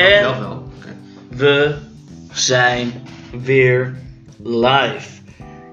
[0.00, 0.72] En- zelf wel.
[0.76, 0.96] Oké.
[1.28, 1.74] We
[2.32, 2.92] zijn
[3.42, 3.94] weer
[4.44, 5.08] live.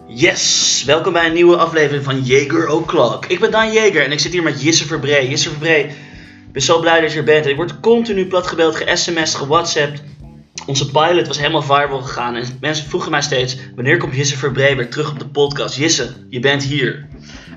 [0.07, 0.83] Yes!
[0.85, 3.25] Welkom bij een nieuwe aflevering van Jager O'Clock.
[3.25, 5.29] Ik ben Dan Jager en ik zit hier met Jisse Verbree.
[5.29, 7.45] Jisse Verbree, ik ben zo blij dat je er bent.
[7.45, 10.03] Ik word continu platgebeld, ge-sms'd, gewhatsappt.
[10.65, 13.57] Onze pilot was helemaal viral gegaan en mensen vroegen mij steeds...
[13.75, 15.75] Wanneer komt Jisse Verbree weer terug op de podcast?
[15.77, 17.07] Jisse, je bent hier.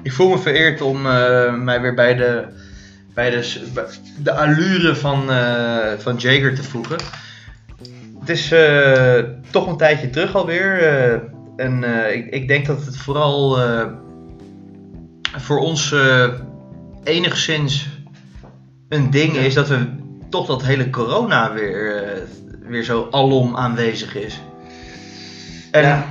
[0.03, 2.45] Ik voel me vereerd om eh, mij weer bij de,
[3.15, 3.85] bij de, bij
[4.19, 6.97] de allure van, eh, van Jager te voegen.
[8.21, 9.19] Het is eh,
[9.51, 10.79] toch een tijdje terug alweer.
[10.83, 11.21] eh,
[11.57, 11.85] en
[12.15, 13.59] ik, ik denk dat het vooral
[15.37, 15.95] voor ons
[17.05, 17.89] enigszins
[18.89, 19.87] een ding is dat we
[20.31, 22.03] toch dat hele corona weer,
[22.67, 24.41] weer zo alom aanwezig is.
[25.71, 26.05] En Ja.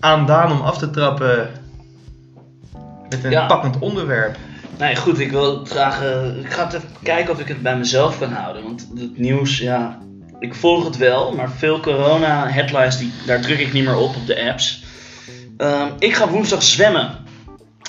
[0.00, 1.48] aan Daan om af te trappen
[3.08, 3.46] met een Ja.
[3.46, 4.36] pakkend onderwerp.
[4.78, 6.02] Nee, goed, ik wil graag.
[6.02, 8.62] eh, ik ga even kijken of ik het bij mezelf kan houden.
[8.62, 9.98] Want het nieuws, ja.
[10.40, 14.42] Ik volg het wel, maar veel corona-headlines, daar druk ik niet meer op op de
[14.50, 14.82] apps.
[15.56, 17.16] Ehm, ik ga woensdag zwemmen.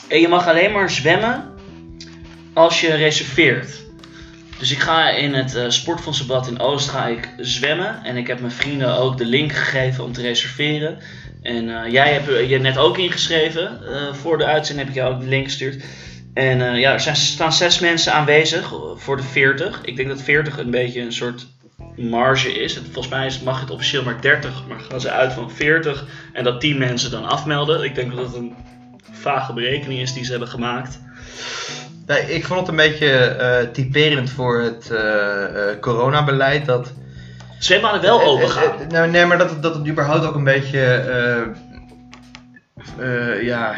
[0.08, 1.44] En je mag alleen maar zwemmen
[2.54, 3.88] als je reserveert.
[4.60, 6.92] Dus ik ga in het Sportfondsenbad in Oost
[7.38, 8.04] zwemmen.
[8.04, 10.98] En ik heb mijn vrienden ook de link gegeven om te reserveren.
[11.42, 13.80] En eh, jij hebt je net ook ingeschreven.
[14.22, 15.84] Voor de uitzending heb ik jou ook de link gestuurd.
[16.34, 19.82] En eh, ja, er zijn, staan zes mensen aanwezig voor de 40.
[19.84, 21.48] Ik denk dat 40 een beetje een soort
[21.96, 22.76] marge is.
[22.76, 26.06] Het- Volgens mij is, mag het officieel maar 30, maar gaan ze uit van 40.
[26.34, 27.84] En dat 10 mensen dan afmelden.
[27.84, 28.54] Ik denk dat het een
[29.12, 31.00] vage berekening is die ze hebben gemaakt.
[32.06, 36.66] Nee, ik vond het een beetje eh, typerend voor het eh, coronabeleid.
[36.66, 36.94] Dat,
[37.60, 38.80] Zwembaden wel open gaan.
[38.82, 41.04] eh, nou, nee, maar dat, het- dat het überhaupt ook een beetje.
[43.42, 43.76] ja,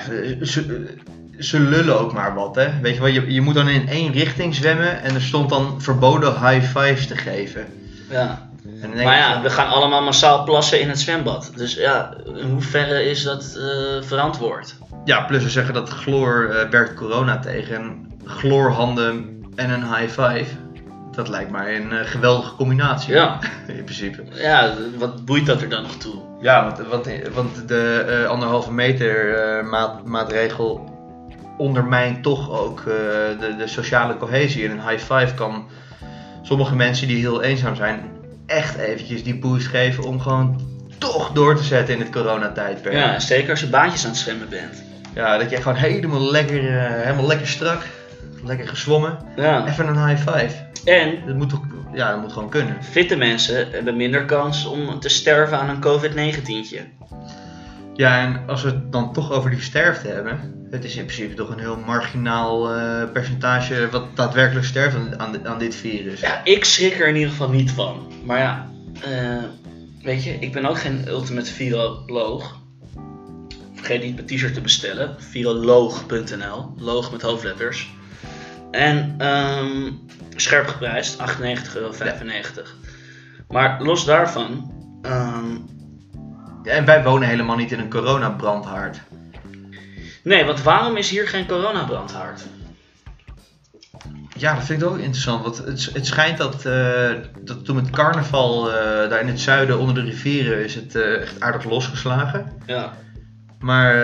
[1.41, 2.79] ze, ze lullen ook maar wat, hè?
[2.81, 5.81] Weet je wel, je, je moet dan in één richting zwemmen en er stond dan
[5.81, 7.65] verboden high fives te geven.
[8.09, 8.49] Ja.
[8.95, 11.51] Maar ja, van, we gaan allemaal massaal plassen in het zwembad.
[11.55, 14.75] Dus ja, in hoeverre is dat eh, verantwoord?
[15.05, 17.75] ja, plus we zeggen dat chloor eh, werkt corona tegen.
[17.75, 20.45] En chloorhanden en een high five.
[21.11, 23.13] Dat lijkt mij een eh, geweldige combinatie.
[23.13, 23.39] Ja.
[23.67, 24.23] In principe.
[24.33, 26.21] Ja, wat boeit dat er dan nog toe?
[26.41, 30.90] Ja, want, want, want de anderhalve meter maat, maatregel
[31.57, 32.85] ondermijnt toch ook eh,
[33.39, 34.65] de, de sociale cohesie.
[34.65, 35.67] En een high five kan
[36.41, 38.01] sommige mensen die heel eenzaam zijn
[38.45, 40.61] echt eventjes die boost geven om gewoon
[40.97, 42.95] toch door te zetten in het coronatijdperk.
[42.95, 44.83] Ja, zeker als je baantjes aan het zwemmen bent.
[45.15, 47.81] Ja, dat je gewoon helemaal lekker, eh, helemaal lekker strak,
[48.43, 49.17] lekker gezwommen.
[49.35, 49.67] Ja.
[49.67, 50.55] Even een high five.
[50.85, 51.61] En Dat moet toch,
[51.93, 52.83] ja, dat moet gewoon kunnen.
[52.83, 56.79] fitte mensen hebben minder kans om te sterven aan een COVID-19'tje.
[57.95, 60.59] Ja, en als we het dan toch over die sterfte hebben.
[60.71, 65.59] Het is in principe toch een heel marginaal eh, percentage wat daadwerkelijk sterft aan, aan,
[65.59, 66.19] dit- virus.
[66.19, 68.11] Ja, ik schrik er in ieder geval niet van.
[68.25, 69.43] Maar ja, eh,
[70.03, 72.59] weet je, ik ben ook geen ultimate viroloog.
[73.73, 75.15] Vergeet niet mijn t-shirt te bestellen.
[75.19, 76.73] Viroloog.nl.
[76.77, 77.93] Loog met hoofdletters.
[78.71, 79.91] En ehm,
[80.35, 81.91] scherp geprijsd, 98,95 euro.
[83.47, 85.57] Maar los daarvan, Ja,
[86.63, 89.01] en wij wonen helemaal niet in een coronabrandhaard.
[90.23, 92.41] nee, want waarom is hier geen coronabrandhaard?
[94.41, 95.43] Ja, dat vind ik ook interessant.
[95.43, 97.09] Want het, het schijnt dat, eh,
[97.41, 101.21] dat toen het carnaval eh, daar in het zuiden onder de rivieren is het eh,
[101.21, 102.51] echt aardig losgeslagen.
[102.65, 102.93] Ja,
[103.59, 103.95] Maar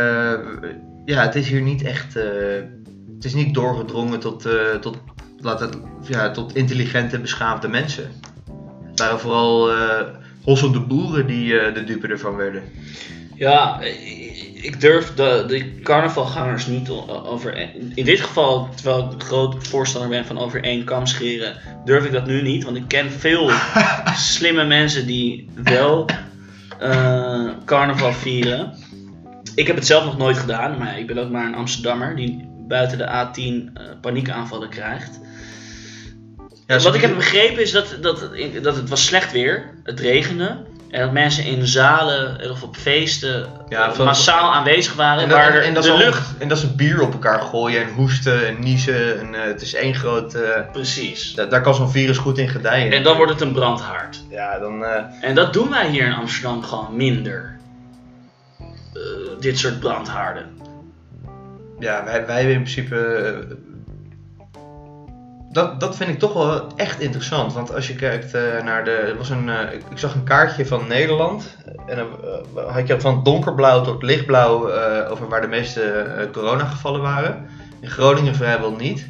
[1.05, 2.13] ja, het is hier niet echt.
[2.13, 4.47] het is niet doorgedrongen tot,
[4.81, 4.97] tot,
[5.37, 8.11] laat het, ja, tot intelligente, beschaafde mensen.
[8.83, 9.69] Het waren vooral
[10.47, 12.63] eh hossende boeren die eh, de dupe ervan werden.
[13.35, 13.81] Ja,
[14.61, 16.89] ik durf de, de carnavalgangers niet
[17.25, 17.57] over.
[17.95, 22.05] In dit geval, terwijl ik een groot voorstander ben van over één kam scheren, durf
[22.05, 22.63] ik dat nu niet.
[22.63, 23.51] Want ik ken veel
[24.33, 26.05] slimme mensen die wel
[26.79, 28.73] eh, carnaval vieren.
[29.55, 32.49] Ik heb het zelf nog nooit gedaan, maar ik ben ook maar een Amsterdammer die
[32.67, 35.19] buiten de A10 eh, paniekaanvallen krijgt.
[36.67, 38.29] Ja, Wat ik heb begrepen is dat, dat,
[38.61, 40.57] dat het was slecht weer, het regende.
[40.89, 45.23] En dat mensen in zalen of op feesten Ja, eh, massaal aanwezig waren.
[45.23, 46.37] En dat, waar en, en dat de lucht...
[46.37, 49.19] en dat ze bier op elkaar gooien en hoesten en niezen.
[49.19, 50.33] En, eh, het is één groot.
[50.35, 51.33] eh, Precies.
[51.33, 52.91] da- daar kan zo'n virus goed in gedijen.
[52.91, 54.23] En dan wordt het een brandhaard.
[54.29, 54.83] Ja, dan.
[54.85, 57.55] eh, En dat doen wij hier in Amsterdam gewoon minder.
[58.93, 59.01] Eh,
[59.39, 60.45] dit soort brandhaarden.
[61.79, 63.47] ja, wij, wij hebben in principe.
[65.57, 67.53] Dat, dat vind ik toch wel echt interessant.
[67.53, 68.91] Want als je kijkt eh, naar de.
[68.91, 71.57] Er was een, eh, ik, ik zag een kaartje van Nederland.
[71.85, 72.07] En dan
[72.55, 74.71] eh, had je van donkerblauw tot lichtblauw
[75.09, 77.45] over waar de meeste coronagevallen waren.
[77.81, 79.09] In Groningen vrijwel niet.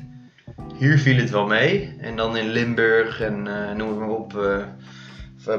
[0.78, 1.96] Hier viel het wel mee.
[2.00, 3.44] En dan in Limburg en
[3.78, 4.34] noem het maar op.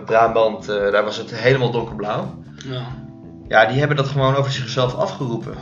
[0.05, 2.43] Brabant, daar was het helemaal donkerblauw.
[2.65, 2.83] Ja.
[3.49, 5.55] Ja, die hebben dat gewoon over zichzelf afgeroepen.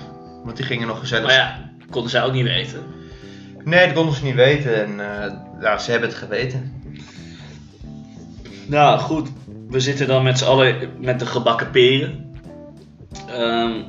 [0.45, 1.27] Want die gingen nog gezellig.
[1.27, 2.96] Maar ja, konden zij ook niet weten.
[3.67, 4.85] Nee, dat konden ze niet weten.
[4.85, 4.97] En
[5.61, 6.83] ja, ze hebben het geweten.
[8.67, 9.29] Nou goed,
[9.69, 12.35] we zitten dan met z'n allen met de gebakken peren.
[13.29, 13.83] Ehm,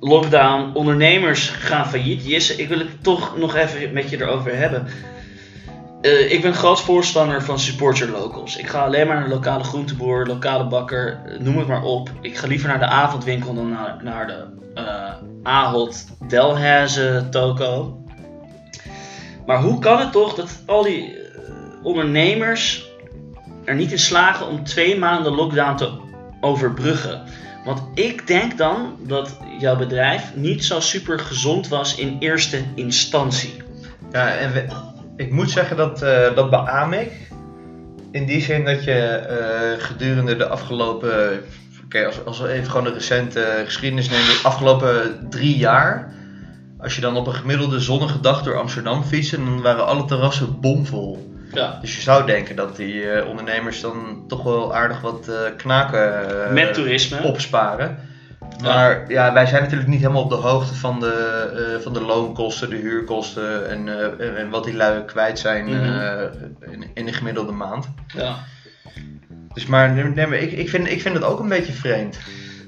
[0.00, 2.26] lockdown, ondernemers gaan failliet.
[2.26, 4.86] Jesse, ik wil het toch nog even met je erover hebben.
[6.00, 8.56] Eh, ik ben groot voorstander van support your locals.
[8.56, 12.10] Ik ga alleen maar naar een lokale groenteboer, lokale bakker, eh, noem het maar op.
[12.20, 15.12] Ik ga liever naar de avondwinkel dan naar, naar de eh
[15.42, 17.99] Ahold Delhaize toko.
[19.46, 21.40] Maar hoe kan het toch dat al die eh,
[21.82, 22.88] ondernemers
[23.64, 25.90] er niet in slagen om twee maanden lockdown te
[26.40, 27.22] overbruggen?
[27.64, 33.62] Want ik denk dan dat jouw bedrijf niet zo super gezond was in eerste instantie.
[34.12, 34.68] Ja, en
[35.16, 37.10] ik moet zeggen dat, eh, dat beaam ik.
[38.10, 41.40] In die zin dat je eh, gedurende de afgelopen.
[42.06, 46.12] Als, als we even gewoon de recente geschiedenis nemen, de afgelopen drie jaar.
[46.82, 50.60] Als je dan op een gemiddelde zonnige dag door Amsterdam fietst, dan waren alle terrassen
[50.60, 51.32] bomvol.
[51.52, 51.78] Ja.
[51.80, 56.30] Dus je zou denken dat die eh, ondernemers dan toch wel aardig wat eh, knaken
[56.46, 57.22] eh, Met toerisme.
[57.22, 57.98] opsparen.
[58.62, 62.70] Maar ja, wij zijn natuurlijk niet helemaal op de hoogte van de, van de loonkosten,
[62.70, 63.88] de huurkosten en,
[64.36, 66.28] en- wat die lui kwijt zijn Mhm.
[66.70, 67.88] in, in de gemiddelde maand.
[68.14, 68.34] Ja.
[69.54, 72.18] Dus maar, nee, maar ik, ik, vind, ik vind het ook een beetje vreemd.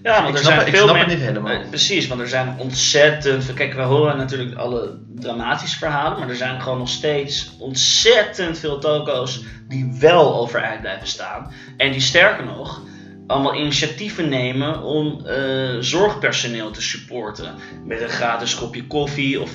[0.02, 1.04] Ja, want er snap, zijn veel snap meer...
[1.04, 1.52] het niet helemaal.
[1.52, 3.44] Eh, precies, want er zijn ontzettend...
[3.44, 8.58] veel- Kijk, we horen natuurlijk alle dramatische verhalen, maar er zijn gewoon nog steeds ontzettend
[8.58, 11.52] veel toko's die wel overeind blijven staan.
[11.76, 12.82] En die sterker nog,
[13.26, 17.54] allemaal initiatieven nemen om eh, zorgpersoneel te supporten.
[17.84, 19.54] Met een gratis kopje koffie of 50%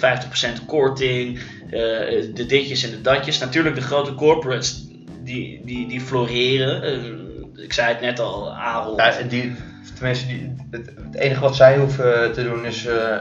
[0.65, 1.79] korting, eh,
[2.33, 3.39] de ditjes en de datjes.
[3.39, 4.85] Natuurlijk de grote corporates
[5.23, 7.15] die, die, die floreren.
[7.55, 8.97] Ik zei het net al, Ahold.
[8.97, 9.55] Ja, die,
[9.95, 13.17] tenminste, die, het, het enige wat zij hoeven te doen is, eh,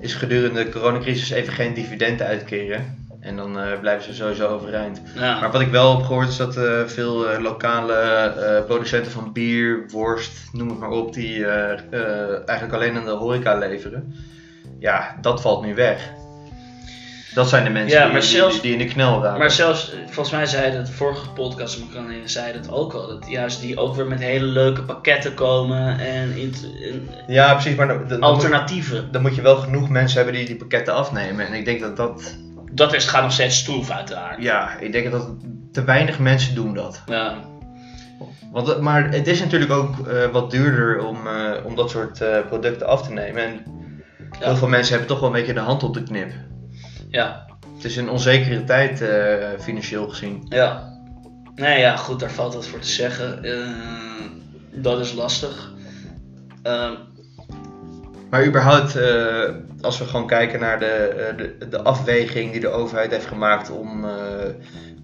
[0.00, 3.06] is gedurende de coronacrisis even geen dividend uitkeren.
[3.20, 5.00] En dan eh, blijven ze sowieso overeind.
[5.14, 5.40] Ja.
[5.40, 9.32] Maar wat ik wel heb gehoord is dat eh, veel eh, lokale eh, producenten van
[9.32, 14.14] bier, worst, noem het maar op, die eh, eh, eigenlijk alleen aan de horeca leveren.
[14.78, 16.10] Ja, dat valt nu weg.
[17.38, 19.38] Dat zijn de mensen Ja, die, maar zelfs- die in de knel raken.
[19.38, 23.06] Maar zelfs, eh, volgens mij zei dat de vorige podcast, maar zei het ook al,
[23.08, 26.52] dat juist die ook weer met hele leuke pakketten komen en, en
[27.26, 27.74] ja, precies.
[27.76, 29.08] Maar dan, dan, dan moet, alternatieven.
[29.12, 31.46] dan moet je wel genoeg mensen hebben die die pakketten afnemen.
[31.46, 32.36] En ik denk dat dat,
[32.72, 34.42] Dat is, gaat nog steeds stroef uiteraard.
[34.42, 35.28] ja, ik denk dat
[35.72, 37.02] te weinig mensen doen dat.
[37.06, 37.34] Ja.
[38.52, 42.20] Want, het- maar het is natuurlijk ook eh, wat duurder om, eh, om dat soort
[42.20, 43.42] eh, producten af te nemen.
[43.42, 43.62] En
[44.40, 44.46] Ja.
[44.46, 46.30] heel veel mensen hebben toch wel een beetje de hand op de knip.
[47.10, 47.46] Ja.
[47.74, 50.46] Het is een onzekere tijd eh, financieel gezien.
[50.48, 50.96] ja.
[51.54, 53.44] Nee, ja, goed, daar valt wat voor te zeggen.
[53.44, 53.68] Eh,
[54.72, 55.72] dat is lastig.
[56.62, 56.92] Ehm,
[58.30, 59.42] Maar überhaupt, eh,
[59.80, 64.06] als we gewoon kijken naar de, de, de afweging die de overheid heeft gemaakt om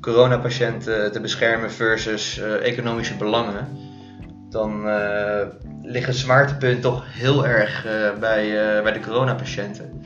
[0.00, 3.68] coronapatiënten te beschermen versus economische belangen,
[4.50, 4.86] dan
[5.82, 7.86] ligt het zwaartepunt toch heel erg
[8.20, 10.04] bij, bij de coronapatiënten.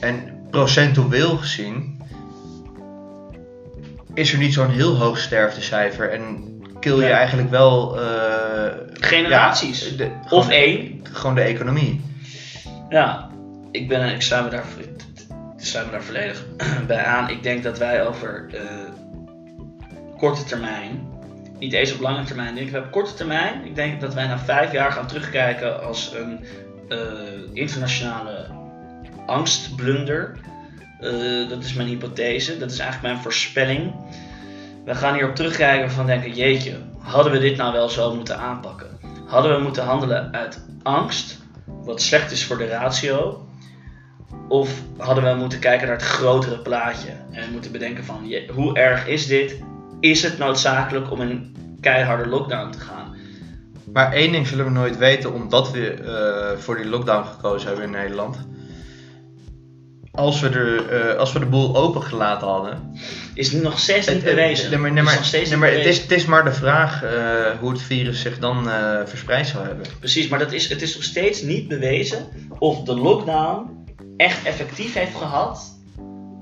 [0.00, 1.98] En procentueel gezien
[4.14, 6.44] is er niet zo'n heel hoog sterftecijfer en
[6.80, 9.88] kill je eigenlijk wel eh, Generaties.
[9.90, 11.00] ja, de- of één.
[11.12, 12.00] gewoon de economie.
[12.88, 13.30] Ja,
[13.70, 14.64] ik, ben, ik sluit me daar,
[15.58, 16.44] ik sluit me daar volledig
[16.86, 17.28] bij aan.
[17.30, 18.60] Ik denk dat wij over eh,
[20.18, 21.08] korte termijn,
[21.58, 24.38] niet eens op lange termijn, denk ik, op korte termijn, ik denk dat wij na
[24.38, 26.44] vijf jaar gaan terugkijken als een
[26.88, 26.98] eh,
[27.52, 28.46] internationale
[29.30, 30.36] angstblunder.
[31.00, 33.92] Eh, dat is mijn hypothese, dat is eigenlijk mijn voorspelling.
[34.84, 38.98] We gaan hierop terugkijken van denken, jeetje, hadden we dit nou wel zo moeten aanpakken?
[39.26, 43.46] Hadden we moeten handelen uit angst, wat slecht is voor de ratio?
[44.48, 49.06] Of hadden we moeten kijken naar het grotere plaatje en moeten bedenken van hoe erg
[49.06, 49.62] is dit?
[50.00, 53.14] Is het noodzakelijk om in een keiharde lockdown te gaan?
[53.92, 57.84] Maar één ding zullen we nooit weten, omdat we eh, voor die lockdown gekozen hebben
[57.84, 58.38] in Nederland.
[60.12, 62.92] Als we, er, eh, als we de boel open gelaten hadden.
[63.34, 64.70] Is nog steeds niet Het- het- bewezen.
[64.70, 66.02] nee, maar, Is maar- nog steeds nee, niet maar het, is, bewezen.
[66.02, 69.86] het is maar de vraag eh, hoe het virus zich dan eh, verspreid zou hebben.
[69.98, 72.26] Precies, maar dat is, het is nog steeds niet bewezen
[72.58, 73.84] of de lockdown
[74.16, 75.78] echt effectief heeft gehad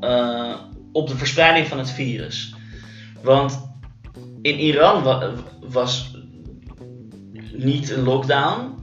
[0.01, 0.55] eh,
[0.93, 2.55] op de verspreiding van het virus.
[3.23, 3.61] Want
[4.43, 6.17] in Iran wa- was
[7.53, 8.75] niet een lockdown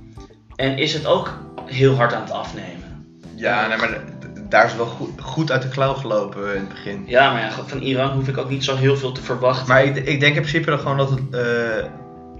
[0.55, 1.33] en is het ook
[1.65, 3.05] heel hard aan het afnemen.
[3.35, 4.03] Ja, nee, maar
[4.49, 7.03] daar is wel goed, goed uit de klauw gelopen in het begin.
[7.07, 9.67] Ja, maar ja, van Iran hoef ik ook niet zo heel veel te verwachten.
[9.67, 11.85] Maar ik, ik denk in principe dan gewoon dat het, eh,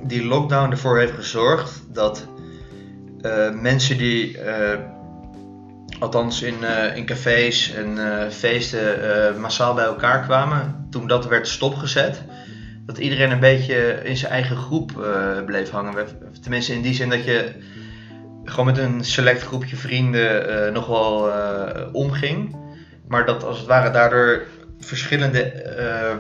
[0.04, 2.28] die lockdown ervoor heeft gezorgd dat
[3.22, 4.80] eh, mensen die, eh,
[6.00, 6.56] althans in,
[6.96, 7.98] in cafés en
[8.32, 12.24] feesten, massaal bij elkaar kwamen, toen dat werd stopgezet,
[12.86, 14.92] dat iedereen een beetje in zijn eigen groep
[15.46, 16.08] bleef hangen.
[16.42, 17.56] Tenminste in die zin dat je
[18.46, 22.56] gewoon met een select groepje vrienden eh, nog wel eh, omging.
[23.08, 24.44] Maar dat als het ware daardoor
[24.80, 25.42] verschillende.
[25.42, 26.16] eh,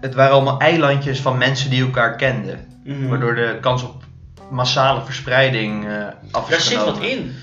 [0.00, 2.66] het waren allemaal eilandjes van mensen die elkaar kenden.
[2.84, 3.06] Mhm.
[3.08, 4.02] Waardoor de kans op
[4.50, 7.34] massale verspreiding eh af is Daar zit wat in.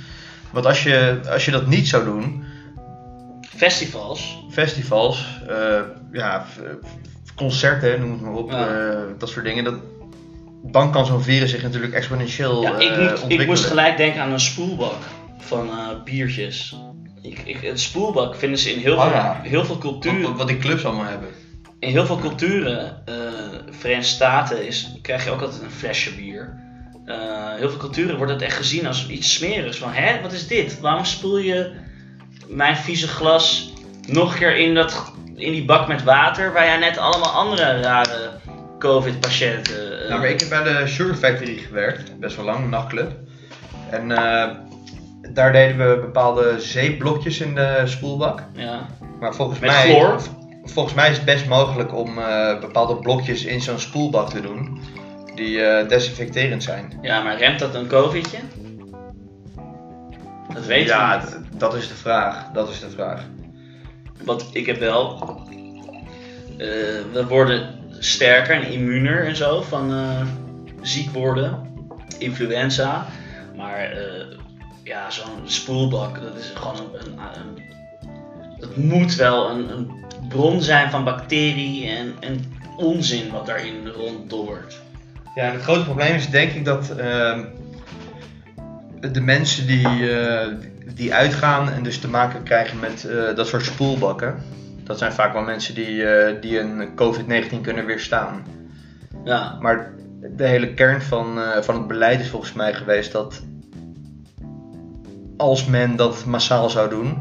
[0.51, 2.43] Want als je, als je dat niet zou doen,
[3.41, 4.45] Festivals.
[4.51, 5.41] festivals,
[6.11, 6.45] ja,
[7.35, 8.95] concerten, noem het maar op, Ja.
[9.17, 9.73] dat soort dingen, dat,
[10.71, 13.45] dan kan zo'n virus zich natuurlijk exponentieel Ja, ik, eh, moet, ik ontwikkelen.
[13.45, 14.97] moest gelijk denken aan een spoelbak
[15.37, 16.75] van eh, biertjes.
[17.21, 19.39] Ik, ik, een spoelbak vinden ze in heel, Oh veel, ja.
[19.43, 20.21] heel veel culturen.
[20.21, 21.29] wat- wat die clubs allemaal hebben.
[21.79, 23.13] In heel veel culturen, eh
[23.69, 26.63] Verenigde Staten, is, krijg je ook altijd een flesje bier.
[27.05, 27.15] Eh,
[27.57, 29.77] heel veel culturen wordt het echt gezien als iets smerigs.
[29.77, 30.79] Van, hè, wat is dit?
[30.79, 31.71] Waarom spoel je
[32.47, 33.73] mijn vieze glas
[34.07, 37.81] nog een keer in, dat, in die bak met water, waar jij net allemaal andere
[37.81, 38.29] rare
[38.79, 39.94] COVID-patiënten...
[40.07, 43.11] Nou, maar ik heb bij de Sugar Factory gewerkt, best wel lang, een nachtclub.
[43.89, 44.49] En eh,
[45.33, 48.43] daar deden we bepaalde zeepblokjes in de spoelbak.
[48.55, 48.85] ja.
[49.19, 50.17] Maar volgens Met mij,
[50.63, 54.79] volgens mij is het best mogelijk om eh, bepaalde blokjes in zo'n spoelbak te doen.
[55.35, 56.99] Die eh, desinfecterend zijn.
[57.01, 58.37] ja, maar remt dat een COVIDje?
[60.53, 61.27] Dat weten ja, niet.
[61.31, 62.45] d- dat is de vraag.
[62.53, 63.21] Dat is de vraag.
[64.23, 65.19] Want ik heb wel.
[66.57, 66.67] eh,
[67.13, 70.21] we worden sterker en immuner en zo van eh,
[70.81, 71.73] ziek worden,
[72.17, 73.07] influenza.
[73.55, 74.25] Maar eh,
[74.83, 77.11] ja, zo'n spoelbak, dat is gewoon een.
[77.17, 77.63] een,
[78.59, 79.91] dat moet wel een, een
[80.29, 84.81] bron zijn van bacterie en, onzin wat daarin ronddobbert.
[85.35, 87.43] Ja, het grote probleem is denk ik dat ehm,
[89.11, 90.47] de mensen die, eh,
[90.95, 94.43] die uitgaan en dus te maken krijgen met dat soort spoelbakken.
[94.85, 98.45] Dat zijn vaak wel mensen die, eh, die een COVID-19 kunnen weerstaan.
[99.23, 99.93] Ja, Maar
[100.35, 103.41] de hele kern van, eh, van het beleid is volgens mij geweest dat
[105.37, 107.17] als men dat massaal zou doen,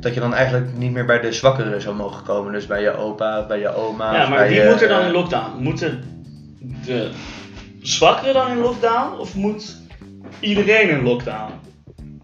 [0.00, 2.52] dat je dan eigenlijk niet meer bij de zwakkeren zou mogen komen.
[2.52, 4.14] Dus bij je opa, bij je oma.
[4.14, 5.62] ja maar wie moet er dan eh, in lockdown?
[5.62, 6.02] Moeten
[6.84, 7.10] de
[7.82, 9.76] zwakkeren dan in lockdown of moet
[10.40, 11.52] iedereen in lockdown?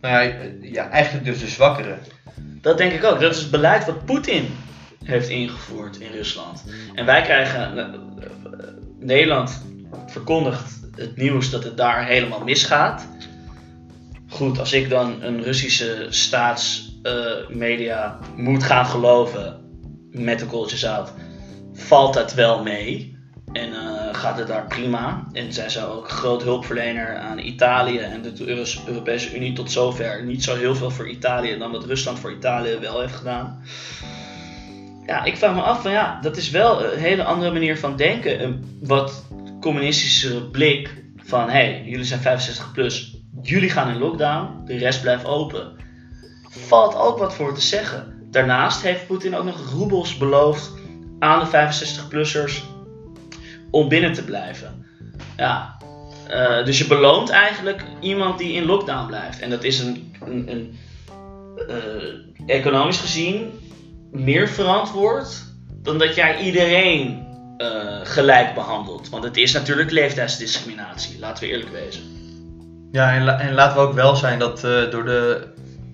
[0.07, 0.33] Nou
[0.63, 1.99] ja, eigenlijk dus de zwakkeren.
[2.61, 3.21] Dat denk ik ook.
[3.21, 4.47] Dat is het beleid wat Poetin
[5.05, 6.65] heeft ingevoerd in Rusland.
[6.95, 7.79] En wij krijgen.
[7.79, 7.91] eh, eh,
[8.99, 9.63] Nederland
[10.07, 13.07] verkondigt het nieuws dat het daar helemaal misgaat.
[14.29, 19.61] Goed, als ik dan een Russische staatsmedia moet gaan geloven
[20.11, 21.13] met een korreltje zout,
[21.73, 23.16] valt dat wel mee.
[23.53, 25.27] En eh, gaat het daar prima.
[25.33, 30.25] En zijn ze ook groot hulpverlener aan Italië en de Euro- Europese Unie tot zover.
[30.25, 33.63] Niet zo heel veel voor Italië dan wat Rusland voor Italië wel heeft gedaan.
[35.07, 37.97] Ja, ik vraag me af van ja, dat is wel een hele andere manier van
[37.97, 38.43] denken.
[38.43, 39.25] Een wat
[39.61, 45.01] communistische blik van hé, hey, jullie zijn 65 plus, jullie gaan in lockdown, de rest
[45.01, 45.77] blijft open.
[46.49, 48.29] Valt ook wat voor te zeggen.
[48.31, 50.73] Daarnaast heeft Poetin ook nog roebels beloofd
[51.19, 52.76] aan de 65-plussers
[53.77, 54.87] om binnen te blijven.
[55.37, 55.77] Ja,
[56.29, 59.41] eh, dus je beloont eigenlijk iemand die in lockdown blijft.
[59.41, 60.79] En dat is een, een, een
[61.69, 63.61] eh, economisch gezien
[64.11, 65.45] meer verantwoord
[65.83, 69.09] dan dat jij iedereen eh, gelijk behandelt.
[69.09, 72.03] Want het is natuurlijk leeftijdsdiscriminatie, laten we eerlijk wezen.
[72.93, 75.47] Ja, en, en laten we ook wel zijn dat door de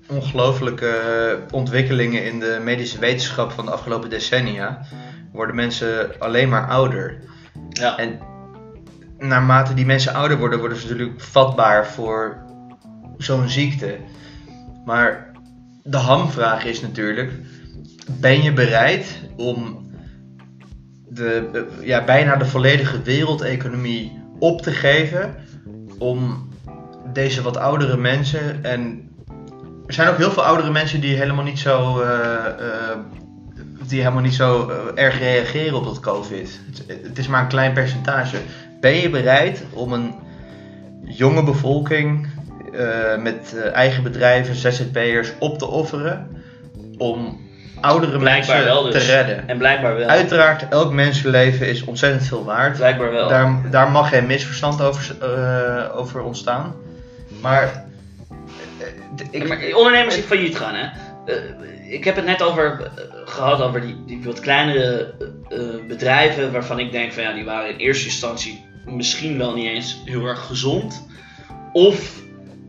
[0.09, 4.87] ongelooflijke ontwikkelingen in de medische wetenschap van de afgelopen decennia,
[5.33, 7.19] worden mensen alleen maar ouder.
[7.69, 7.99] Ja.
[7.99, 8.19] En
[9.19, 12.37] naarmate die mensen ouder worden, worden ze natuurlijk vatbaar voor
[13.19, 13.99] zo'n ziekte.
[14.85, 15.31] Maar
[15.83, 17.33] de hamvraag is natuurlijk:
[18.21, 19.91] ben je bereid om
[21.09, 25.35] de, ja, bijna de volledige wereldeconomie op te geven
[25.99, 26.49] om
[27.13, 29.11] deze wat oudere mensen en
[29.87, 32.99] er zijn ook heel veel oudere mensen die helemaal niet zo eh, eh,
[33.89, 36.61] die helemaal niet zo eh, erg reageren op dat COVID.
[36.67, 38.37] Het, het is maar een klein percentage.
[38.81, 40.15] Ben je bereid om een
[41.05, 42.27] jonge bevolking
[42.73, 46.43] eh, met eh, eigen bedrijven, ZZP'ers op te offeren
[46.99, 47.41] om
[47.81, 49.07] oudere Blijkbaar mensen wel dus.
[49.07, 49.49] te redden?
[49.49, 50.09] En blijkbaar wel.
[50.09, 52.77] Uiteraard, elk mensenleven is ontzettend veel waard.
[52.77, 53.29] Blijkbaar wel.
[53.29, 55.17] Daar, daar mag geen misverstand over,
[55.95, 56.75] over ontstaan.
[57.41, 57.85] Maar
[58.79, 60.87] Ja, ik, maar ondernemers die failliet gaan, hè.
[61.25, 65.15] Eh, ik heb het net over eh, gehad over die, die wat kleinere
[65.49, 69.67] eh, bedrijven waarvan ik denk van ja, die waren in eerste instantie misschien wel niet
[69.67, 71.07] eens heel erg gezond.
[71.73, 72.23] Of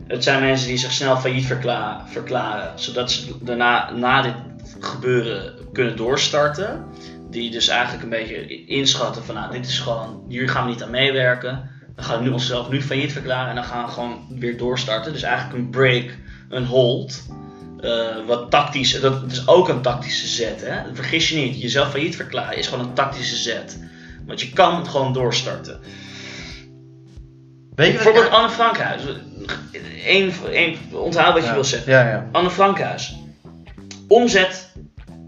[0.06, 4.34] het zijn mensen die zich snel failliet verkla- verklaren, zodat ze daarna na dit
[4.80, 6.84] gebeuren kunnen doorstarten.
[7.30, 10.82] Die dus eigenlijk een beetje inschatten van nou, dit is gewoon, hier gaan we niet
[10.82, 11.70] aan meewerken.
[11.96, 15.12] We gaan nu onszelf nu failliet verklaren en dan gaan we gewoon weer doorstarten.
[15.12, 16.10] Dus eigenlijk een break,
[16.48, 17.22] een hold.
[17.84, 20.60] Eh, wat tactisch, dat, dat is ook een tactische zet.
[20.60, 20.94] Hè?
[20.94, 23.78] Vergis je niet, jezelf failliet verklaren is gewoon een tactische zet.
[24.26, 25.80] Want je kan gewoon doorstarten.
[27.74, 29.02] weet je Bijvoorbeeld Anne Frankhuis.
[30.06, 31.92] Eén, één, onthoud wat je wil zeggen.
[31.92, 32.28] Ja, ja.
[32.32, 33.14] Anne Frankhuis.
[34.08, 34.72] Omzet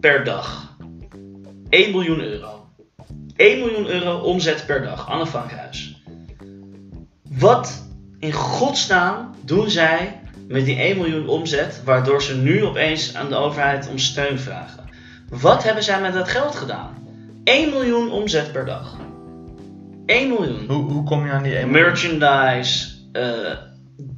[0.01, 0.77] per dag.
[1.69, 2.69] 1 miljoen euro.
[3.37, 5.09] 1 miljoen euro omzet per dag.
[5.09, 6.03] Anne Frankhuis.
[7.29, 7.87] Wat
[8.19, 13.37] in godsnaam doen zij met die 1 miljoen omzet, waardoor ze nu opeens aan de
[13.37, 14.85] overheid om steun vragen?
[15.29, 16.95] Wat hebben zij met dat geld gedaan?
[17.45, 18.97] 1 miljoen omzet per dag.
[20.07, 20.65] 1 miljoen.
[20.69, 22.89] Hoe, hoe kom je aan die 1 Merchandise.
[23.13, 23.23] eh,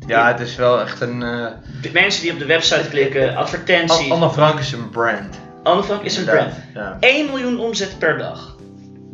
[0.06, 1.22] Ja, het is wel echt een...
[1.22, 1.46] eh
[1.82, 4.10] de mensen die op de website klikken, advertenties.
[4.10, 5.38] Anne Frank is een brand.
[5.62, 6.52] Anne Frank is een brand.
[6.74, 6.96] Ja.
[7.00, 8.56] 1 miljoen omzet per dag.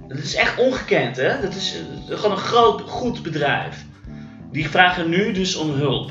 [0.08, 1.40] Dat is echt ongekend, hè?
[1.40, 1.74] Dat is
[2.10, 3.84] eh, gewoon een groot, goed bedrijf.
[4.52, 6.10] Die vragen nu dus om hulp.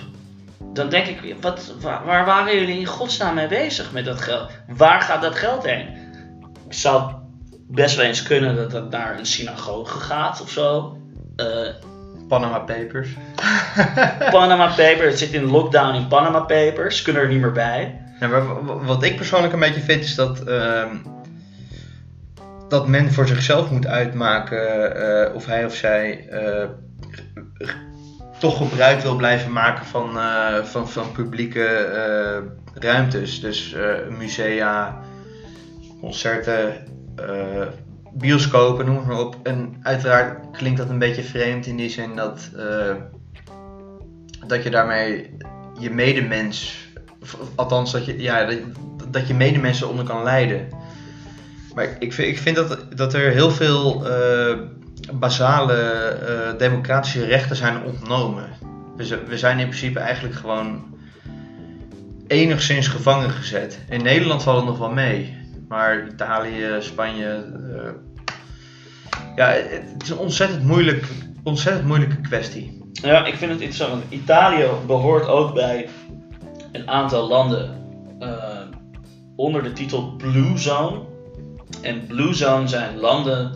[0.74, 4.52] Dan denk ik, wat, waar, waar waren jullie in godsnaam mee bezig met dat geld?
[4.68, 5.88] Waar gaat dat geld heen?
[6.68, 7.12] Het zou
[7.68, 10.98] best wel eens kunnen dat dat naar een synagoge gaat of zo.
[11.36, 11.68] Eh,
[12.28, 13.10] Panama Papers.
[14.32, 18.02] Panama Papers, het zit in lockdown in Panama Papers, kunnen er niet meer bij.
[18.20, 20.96] Ja, maar wat ik persoonlijk een beetje vind is dat, ehm,
[22.70, 26.68] dat men voor zichzelf moet uitmaken eh, of hij of zij eh,
[28.44, 32.42] toch gebruik wil blijven maken van, eh, van, van publieke eh,
[32.74, 33.42] ruimtes.
[33.42, 35.00] Dus eh, musea,
[36.00, 36.74] concerten,
[38.14, 39.38] bioscopen, noem het maar op.
[39.44, 42.50] En uiteraard klinkt dat een beetje vreemd in die zin dat,
[44.48, 45.38] dat je daarmee
[45.80, 46.88] je medemens
[47.56, 48.50] Althans, dat je, ja,
[49.12, 50.68] dat, je medemensen onder kan leiden.
[51.76, 54.06] Maar ik vind, ik vind dat, dat er heel veel
[55.12, 58.50] basale eh, democratische rechten zijn ontnomen.
[58.96, 60.98] We, we zijn in principe eigenlijk gewoon
[62.28, 63.80] enigszins gevangen gezet.
[63.90, 65.38] In Nederland valt het nog wel mee.
[65.68, 67.28] Maar Italië, Spanje.
[67.28, 67.92] eh,
[69.36, 71.06] ja, het is een ontzettend, moeilijk,
[71.44, 72.82] ontzettend moeilijke kwestie.
[72.92, 75.90] Ja, ik vind het interessant, Italië behoort ook bij
[76.72, 77.76] een aantal landen
[78.20, 78.62] eh,
[79.36, 81.02] onder de titel Blue Zone.
[81.82, 83.52] En Blue Zone zijn landen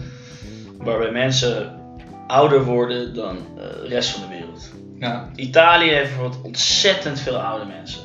[0.78, 1.80] waarbij mensen
[2.28, 4.70] ouder worden dan eh, de rest van de wereld.
[5.00, 8.02] Ja, Italië heeft bijvoorbeeld ontzettend veel oude mensen.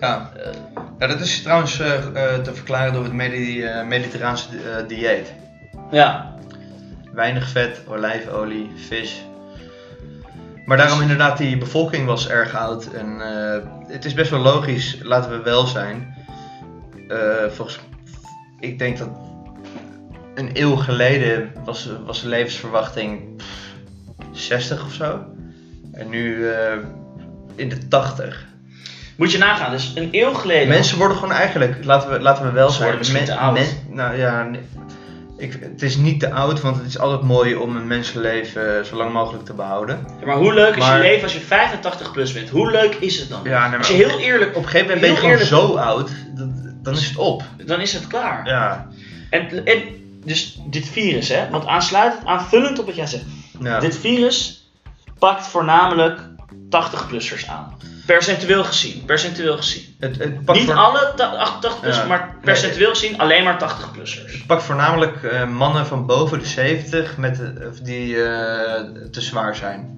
[0.00, 0.32] ja.
[0.36, 0.50] Eh,
[0.98, 4.88] Ja, dat is trouwens eh, eh, te verklaren door het medi- eh, mediterraanse di- eh,
[4.88, 5.32] dieet.
[5.90, 6.36] ja,
[7.12, 9.22] Weinig vet, olijfolie, vis.
[10.64, 12.86] Maar daarom inderdaad, die bevolking was erg oud.
[12.92, 16.14] En eh, het is best wel logisch, laten we wel zijn.
[17.08, 17.18] Eh,
[17.50, 17.78] volgens,
[18.60, 19.08] ik denk dat
[20.38, 23.46] een eeuw geleden was, was de levensverwachting pff,
[24.32, 25.20] 60 of zo.
[25.92, 26.72] En nu eh,
[27.56, 28.46] in de 80.
[29.16, 29.70] moet je nagaan.
[29.70, 30.68] Dus een eeuw geleden.
[30.68, 32.82] Mensen worden gewoon eigenlijk, laten we, laten we wel Ze zijn.
[32.90, 33.54] worden misschien men- te oud.
[33.54, 34.60] men- nou ja, nee.
[35.38, 38.96] ik, het is niet te oud, want het is altijd mooi om een mensenleven zo
[38.96, 40.06] lang mogelijk te behouden.
[40.20, 42.48] Ja, maar hoe leuk is Maar- je leven als je 85 plus bent?
[42.48, 43.40] Hoe leuk is het dan?
[43.44, 45.74] Ja, nee, maar als je heel eerlijk, Op een gegeven moment ben je gewoon zo
[45.76, 46.48] oud, dat,
[46.82, 47.42] dan is het op.
[47.66, 48.46] dan is het klaar.
[48.46, 48.88] Ja.
[49.30, 49.82] En, en
[50.24, 53.24] dus dit virus, hè, want aansluitend, aanvullend op wat jij zegt.
[53.60, 53.80] ja.
[53.80, 54.68] Dit virus
[55.18, 56.20] pakt voornamelijk
[56.70, 57.76] 80-plussers aan.
[58.06, 59.96] Percentueel gezien, percentueel gezien.
[59.98, 62.06] Het, het pakt, Niet voor- alle 80-plussers, Ja.
[62.06, 64.32] maar percentueel gezien alleen maar 80-plussers.
[64.32, 69.56] het pakt voornamelijk eh, mannen van boven de 70 met, eh, die eh, te zwaar
[69.56, 69.96] zijn.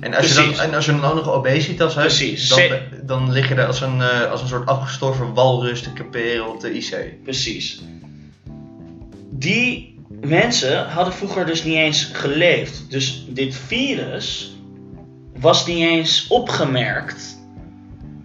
[0.00, 3.48] En als, je dan, en als je dan ook nog obesitas hebt, dan, dan lig
[3.48, 7.22] je er als een, als een soort afgestorven walrus te creperen op de IC.
[7.22, 7.82] Precies.
[9.38, 12.90] Die mensen hadden vroeger dus niet eens geleefd.
[12.90, 14.56] Dus dit virus
[15.36, 17.38] was niet eens opgemerkt.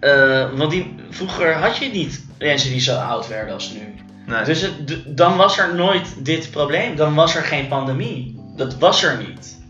[0.00, 3.94] Eh, want die, vroeger had je niet mensen die zo oud werden als nu.
[4.26, 4.44] Nee.
[4.44, 6.96] Dus het, dan was er nooit dit probleem.
[6.96, 8.40] Dan was er geen pandemie.
[8.56, 9.60] Dat was er niet.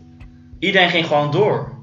[0.58, 1.80] Iedereen ging gewoon door.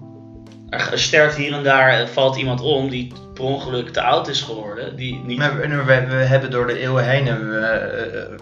[0.70, 4.42] Er sterft hier en daar, eh, valt iemand om die per ongeluk te oud is
[4.42, 4.96] geworden.
[4.96, 8.38] Die niet Maar we, we, we hebben door de eeuwen heen hebben we,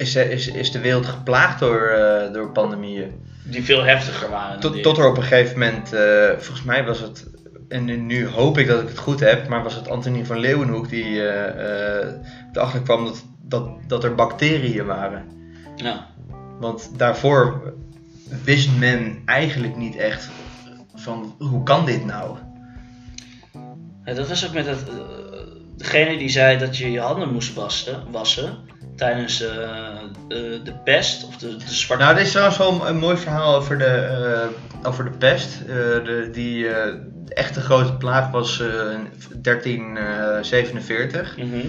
[0.00, 3.12] is, de, is, is de wereld geplaagd door, eh, door pandemieën.
[3.44, 4.60] die veel heftiger waren.
[4.60, 7.26] Tot, tot er op een gegeven moment, eh, volgens mij was het
[7.70, 10.88] en nu hoop ik dat ik het goed heb, maar was het Antonie van Leeuwenhoek
[10.88, 12.14] die eh, eh,
[12.52, 15.24] erachter kwam dat, dat, dat er bacteriën waren.
[15.76, 16.06] Ja.
[16.58, 17.74] Want daarvoor
[18.44, 20.28] wist men eigenlijk niet echt
[20.94, 22.36] van hoe kan dit nou?
[24.04, 24.94] Ja, dat was ook met het, eh,
[25.76, 28.58] degene die zei dat je je handen moest wassen, wassen
[28.96, 29.48] tijdens eh,
[30.64, 32.04] de pest of de, de zwarte...
[32.04, 34.46] Nou, dit is trouwens wel een, mooi verhaal over de, eh,
[34.86, 35.60] over de pest.
[35.60, 35.66] Eh,
[36.04, 36.68] de, die
[37.30, 39.08] de echte grote plaag was eh, in
[39.42, 41.36] 1347.
[41.36, 41.66] Mhm.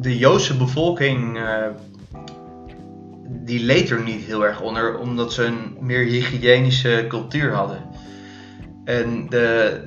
[0.00, 1.38] De, Joodse bevolking
[3.28, 7.82] die leed er niet heel erg onder, omdat ze een meer hygiënische cultuur hadden.
[8.84, 9.80] En de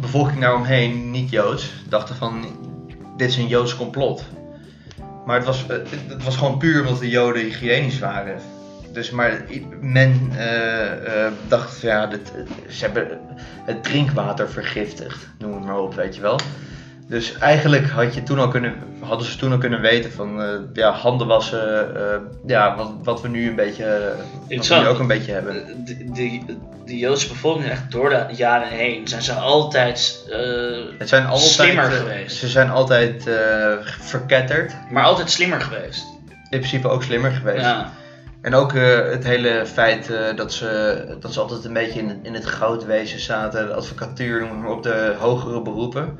[0.00, 2.44] bevolking daaromheen, niet Joods, dachten van
[3.16, 4.24] dit is een Joods complot.
[5.26, 5.76] Maar het was, eh,
[6.08, 8.40] het was gewoon puur omdat de Joden hygiënisch waren.
[8.92, 9.44] Dus maar
[9.80, 12.10] men eh, eh, dacht, ja,
[12.68, 13.20] ze hebben
[13.64, 16.38] het drinkwater vergiftigd, noem het maar op, weet je wel.
[17.10, 20.48] Dus eigenlijk had je toen al kunnen, hadden ze toen al kunnen weten van eh,
[20.72, 24.82] ja, handen wassen, eh, ja, wat, wat we nu een beetje, eh, wat we Interessant.
[24.82, 25.84] nu ook een beetje hebben.
[25.84, 26.40] De, de,
[26.84, 30.24] de Joodse bevolking, echt door de jaren heen, zijn ze altijd,
[30.98, 32.36] Het zijn altijd, Slimmer geweest.
[32.36, 33.24] Ze zijn altijd
[34.00, 34.72] verketterd.
[34.90, 36.04] maar altijd slimmer geweest.
[36.50, 37.64] In principe ook slimmer geweest.
[37.64, 37.92] Ja.
[38.42, 38.72] En ook
[39.10, 43.20] het hele feit dat, ze, dat ze altijd een beetje in, het- in het goudwezen
[43.20, 46.18] zaten, de advocatuur, noem maar op de hogere beroepen,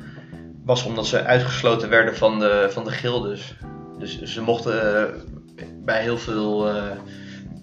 [0.65, 3.53] was omdat ze uitgesloten werden van de, van de gildes.
[3.99, 6.83] Dus ze mochten eh, bij heel veel, eh,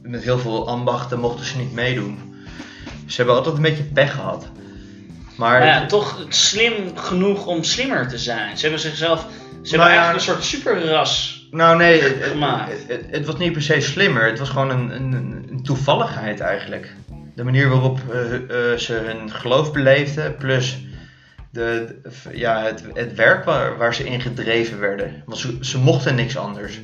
[0.03, 2.35] met heel veel ambachten mochten ze niet meedoen.
[3.07, 4.49] Ze hebben altijd een beetje pech gehad.
[5.37, 8.57] Maar Maar ja, toch slim genoeg om slimmer te zijn.
[8.57, 11.47] Ze hebben zichzelf, ze Nou hebben ja, eigenlijk een soort superras.
[11.51, 12.73] Nou nee, het, het- gemaakt.
[13.11, 14.27] het, was niet per se slimmer.
[14.27, 15.13] Het was gewoon een, een,
[15.51, 16.95] een toevalligheid eigenlijk.
[17.35, 20.79] De manier waarop eh, ze hun geloof beleefden, plus
[21.59, 25.23] de, de- ja, het, het werk waar, waar ze in gedreven werden.
[25.27, 26.81] Want ze, ze mochten niks anders.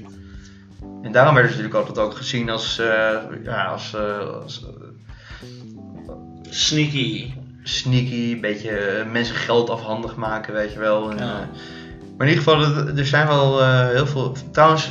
[1.03, 4.71] En daarom werden ze natuurlijk altijd ook gezien als, eh, ja, als, eh, als eh,
[6.51, 7.33] Sneaky.
[7.63, 11.11] sneaky, een beetje mensen geld afhandig maken, weet je wel.
[11.11, 11.49] En, Ja.
[12.17, 12.63] maar in ieder geval,
[12.97, 14.37] er- zijn wel heel veel.
[14.53, 14.91] Trouwens,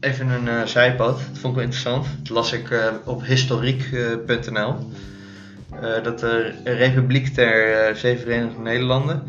[0.00, 2.06] even een zijpad, dat vond ik wel interessant.
[2.18, 4.90] Dat las ik op historiek.nl.
[5.82, 9.22] Eh, dat de Republiek der eh, Zeven Verenigde Nederlanden,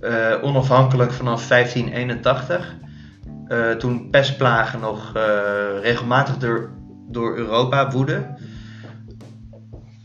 [0.00, 2.76] eh, onafhankelijk vanaf 1581,
[3.48, 5.12] eh, toen pestplagen nog
[5.82, 6.70] regelmatig door,
[7.10, 8.36] door Europa woedden,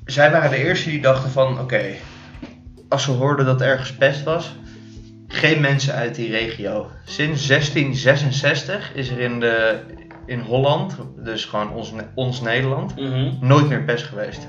[0.06, 1.82] zij waren de eerste die dachten van oké,
[2.90, 4.56] als ze hoorden dat ergens pest was,
[5.28, 6.90] geen mensen uit die regio.
[7.06, 9.80] Sinds 1666 is er in, de,
[10.26, 13.32] in Holland, dus gewoon ons, ons Nederland, Mhm.
[13.42, 14.48] nooit meer pest geweest.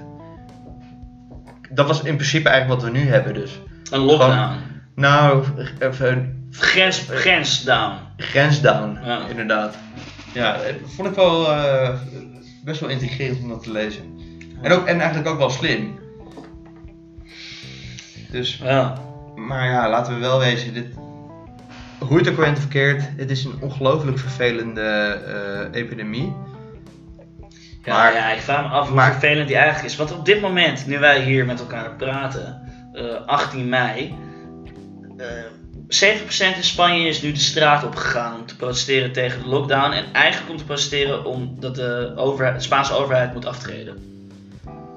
[1.74, 3.60] Dat was in principe eigenlijk wat we nu hebben dus.
[3.90, 4.52] Een lockdown.
[4.94, 5.44] Nou,
[5.78, 7.96] even Grens, grensdown.
[8.16, 9.26] grensdown, Ja.
[9.28, 9.76] inderdaad.
[10.32, 11.90] Ja, dat vond ik wel eh,
[12.64, 14.02] best wel intrigerend om dat te lezen.
[14.62, 15.98] En, ook, en eigenlijk ook wel slim.
[18.30, 18.94] Dus Ja.
[19.36, 20.86] Maar ja, laten we wel wezen, dit,
[21.98, 24.80] hoe het ook verkeerd, het is een ongelooflijk vervelende
[25.70, 26.32] eh, epidemie.
[27.84, 29.96] Ja, Maar- ja, ik vraag me af hoe maar- vervelend die eigenlijk is.
[29.96, 32.60] Want op dit moment, nu wij hier met elkaar praten,
[32.92, 34.14] eh, 18 mei,
[35.16, 35.26] eh
[35.88, 39.92] 7% in Spanje is nu de straat opgegaan om te protesteren tegen de lockdown.
[39.92, 43.96] En eigenlijk om te protesteren omdat de, overheid, de Spaanse overheid moet aftreden.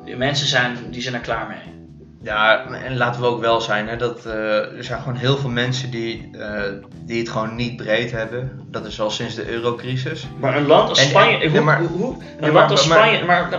[0.05, 1.75] Die mensen zijn, die zijn er klaar mee.
[2.23, 5.49] Ja, en laten we ook wel zijn, hè, dat, eh, er zijn gewoon heel veel
[5.49, 6.61] mensen die, eh,
[7.05, 8.51] die het gewoon niet breed hebben.
[8.71, 10.27] Dat is al sinds de eurocrisis.
[10.39, 12.97] Maar een land als Spanje, en- hoe, maar- hoe, hoe- een maar- land als maar-
[12.97, 13.51] Spanje, maar,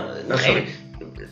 [0.45, 0.65] één-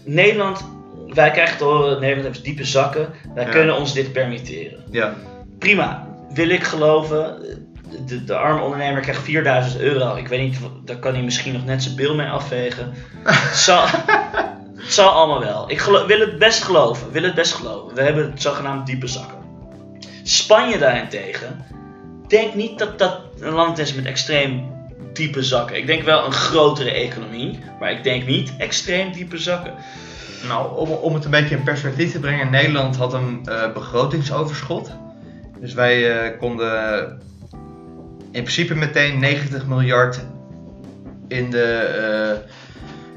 [0.03, 0.65] Nederland,
[1.13, 3.49] wij krijgen te horen, Nederland heeft diepe zakken, wij Ja.
[3.51, 4.83] kunnen ons dit permitteren.
[4.91, 5.13] Ja,
[5.59, 7.35] Prima, wil ik geloven.
[8.05, 10.15] De, de arme ondernemer krijgt 4000 euro.
[10.15, 12.93] Ik weet niet, daar kan hij misschien nog net zijn bil mee afvegen.
[13.53, 13.85] Zal,
[14.87, 15.71] het zal allemaal wel.
[15.71, 17.11] Ik wil het best geloven.
[17.11, 17.95] Wil het best geloven.
[17.95, 19.37] We hebben zogenaamd diepe zakken.
[20.23, 21.65] Spanje daarentegen.
[22.27, 24.75] Denk niet dat dat een land is met extreem
[25.13, 25.77] diepe zakken.
[25.77, 27.59] Ik denk wel een grotere economie.
[27.79, 29.73] Maar ik denk niet extreem diepe zakken.
[30.47, 34.91] nou, om, om het een beetje in perspectief te brengen, Nederland had een eh, begrotingsoverschot.
[35.59, 37.21] Dus wij eh, konden
[38.31, 40.19] in principe meteen 90 miljard
[41.27, 42.49] in de eh,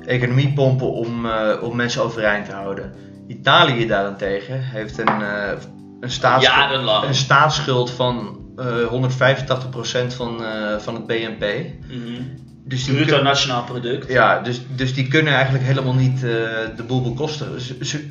[0.06, 2.92] economie pompen om, eh, om mensen overeind te houden.
[3.28, 5.52] Italië daarentegen heeft een, eh,
[6.00, 6.44] een, staats
[7.04, 11.44] een staatsschuld van eh 185% van, eh, van het BNP.
[11.88, 12.22] Mhm.
[12.64, 14.08] Dus die, Bruto kun- nationaal product.
[14.12, 17.60] ja, dus, dus die kunnen eigenlijk helemaal niet de boel bekosten.
[17.60, 18.10] Ze- ze-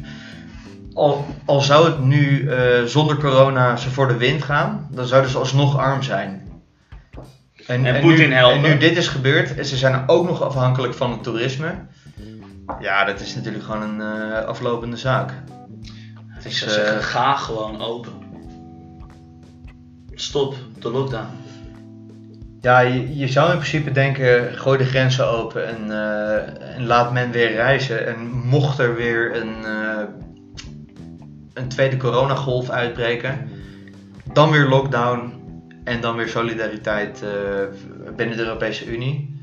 [0.93, 2.49] al, al zou het nu
[2.85, 6.47] zonder corona ze voor de wind gaan, dan zouden ze alsnog arm zijn.
[7.69, 8.63] En Poetin nu, helpen.
[8.63, 11.75] En nu dit is gebeurd, en ze zijn ook nog afhankelijk van het toerisme.
[12.79, 15.31] Ja, dat is natuurlijk gewoon een eh, aflopende zaak.
[16.39, 18.11] Ik is, zeggen, eh, ga gewoon open.
[20.13, 21.27] Stop de lockdown.
[22.61, 27.13] Ja, je, je zou in principe denken, gooi de grenzen open en, eh, en laat
[27.13, 28.07] men weer reizen.
[28.07, 29.55] En mocht er weer een,
[31.53, 33.49] een tweede coronagolf uitbreken,
[34.33, 35.38] dan weer lockdown
[35.89, 37.29] en dan weer solidariteit eh,
[38.15, 39.41] binnen de Europese Unie.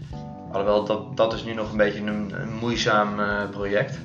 [0.52, 3.98] Alhoewel, dat, dat is nu nog een beetje een, een moeizaam eh, project.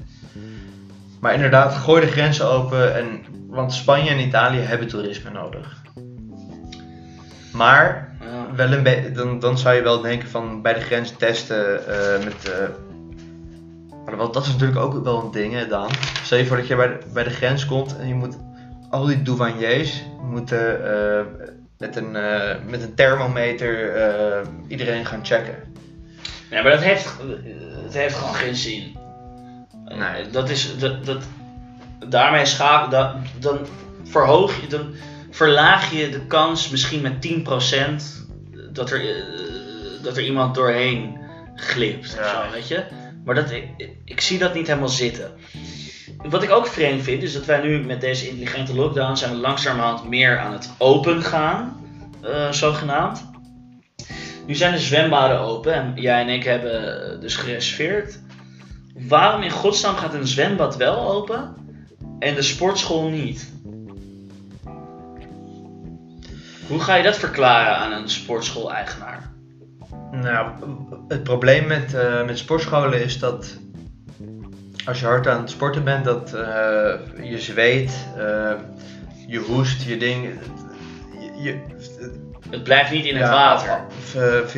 [1.20, 5.82] Maar inderdaad, gooi de grenzen open, en, want Spanje en Italië hebben toerisme nodig.
[7.54, 8.56] Maar Ja.
[8.56, 12.52] wel een dan, dan zou je wel denken van bij de grens testen eh, met.
[12.52, 12.68] eh,
[14.06, 15.90] maar wel, dat is natuurlijk ook wel een ding, hè, Daan.
[16.24, 18.38] Stel je voor dat je bij de, bij de grens komt en je moet
[18.90, 20.82] al die douaniers moeten
[21.82, 25.56] met, een, eh, met een thermometer eh, iedereen gaan checken.
[26.50, 27.18] Nee, maar dat heeft,
[27.84, 28.98] het heeft gewoon geen zin.
[29.86, 30.30] Nee.
[30.30, 31.24] Dat is, dat, dat,
[32.10, 33.60] daarmee schakel, dat, dan
[34.04, 34.94] verhoog je, dan
[35.30, 38.22] verlaag je de kans misschien met 10%
[38.72, 39.24] dat er, eh,
[40.04, 41.20] dat er iemand doorheen
[41.56, 42.00] glipt.
[42.00, 42.84] of zo, weet je?
[43.26, 43.68] Maar dat, ik,
[44.06, 45.32] ik zie dat niet helemaal zitten.
[46.30, 49.38] Wat ik ook vreemd vind, is dat wij nu met deze intelligente lockdown zijn we
[49.38, 51.86] langzamerhand meer aan het open gaan,
[52.22, 53.30] eh, zogenaamd.
[54.46, 58.20] Nu zijn de zwembaden open en jij en ik hebben dus gereserveerd.
[59.08, 61.56] Waarom in godsnaam gaat een zwembad wel open
[62.20, 63.52] en de sportschool niet?
[66.68, 69.32] Hoe ga je dat verklaren aan een sportschool-eigenaar?
[70.12, 70.52] Nou,
[71.08, 73.58] het probleem met, eh, met sportscholen is dat
[74.86, 78.52] als je hard aan het sporten bent, dat eh, je zweet, eh,
[79.28, 80.30] je hoest, je ding.
[81.20, 81.60] Je, je,
[82.50, 83.80] Het blijft niet in het water.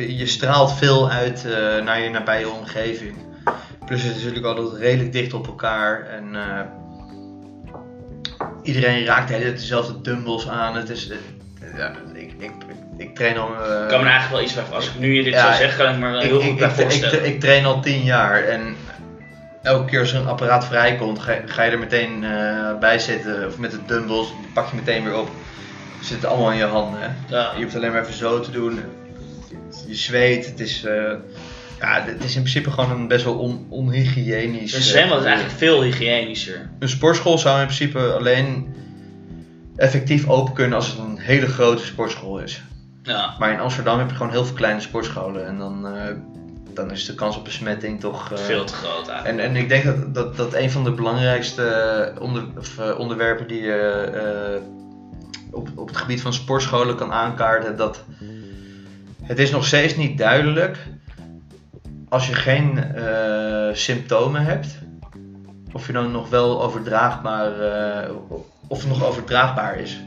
[0.08, 3.16] je straalt veel uit eh, naar je nabije omgeving.
[3.86, 6.36] Plus het is natuurlijk altijd redelijk dicht op elkaar en
[8.62, 10.76] iedereen raakt de hele tijd dezelfde dumbbells aan.
[10.76, 11.10] Het is,
[11.76, 12.50] ja, ik, ik,
[12.96, 13.48] ik, train al.
[13.48, 15.76] Ik kan me eigenlijk wel iets bij Als ik nu je dit Ja, zo zeg,
[15.76, 17.24] kan ik me ik, heel ik, goed bij voorstellen.
[17.24, 18.76] ik train al tien jaar en
[19.64, 23.46] elke keer als er een apparaat vrijkomt, ga, ga je er meteen eh, bij zitten.
[23.46, 25.30] Of met de dumbbells, die pak je meteen weer op.
[26.00, 27.00] Zit het allemaal in je handen.
[27.00, 27.36] Hè?
[27.36, 27.52] Ja.
[27.56, 28.80] Je hoeft alleen maar even zo te doen.
[29.86, 31.12] Je zweet, het is, eh,
[31.80, 34.72] ja, het is in principe gewoon een best wel on, onhygiënisch.
[34.72, 36.70] Een eh, zwembad is eigenlijk veel hygiënischer.
[36.78, 38.74] Een sportschool zou in principe alleen
[39.76, 42.62] effectief open kunnen als het een hele grote sportschool is.
[43.02, 43.34] Ja.
[43.38, 45.86] Maar in Amsterdam heb je gewoon heel veel kleine sportscholen en dan,
[46.74, 48.32] dan is de kans op besmetting toch.
[48.32, 49.38] eh, Veel te groot eigenlijk.
[49.38, 52.98] en, en ik denk dat, dat, dat een van de belangrijkste eh, onder, of, eh,
[52.98, 54.62] onderwerpen die je
[55.50, 58.04] op, op het gebied van sportscholen kan aankaarten, dat
[59.22, 60.78] het is nog steeds niet duidelijk
[62.08, 62.84] als je geen
[63.72, 64.78] symptomen hebt,
[65.72, 67.50] of je dan nog wel overdraagbaar,
[68.68, 70.00] of het nog overdraagbaar is.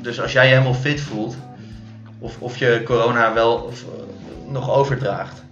[0.00, 1.36] Dus, als jij je helemaal fit voelt,
[2.18, 3.84] of, of je corona wel of,
[4.48, 5.44] nog overdraagt.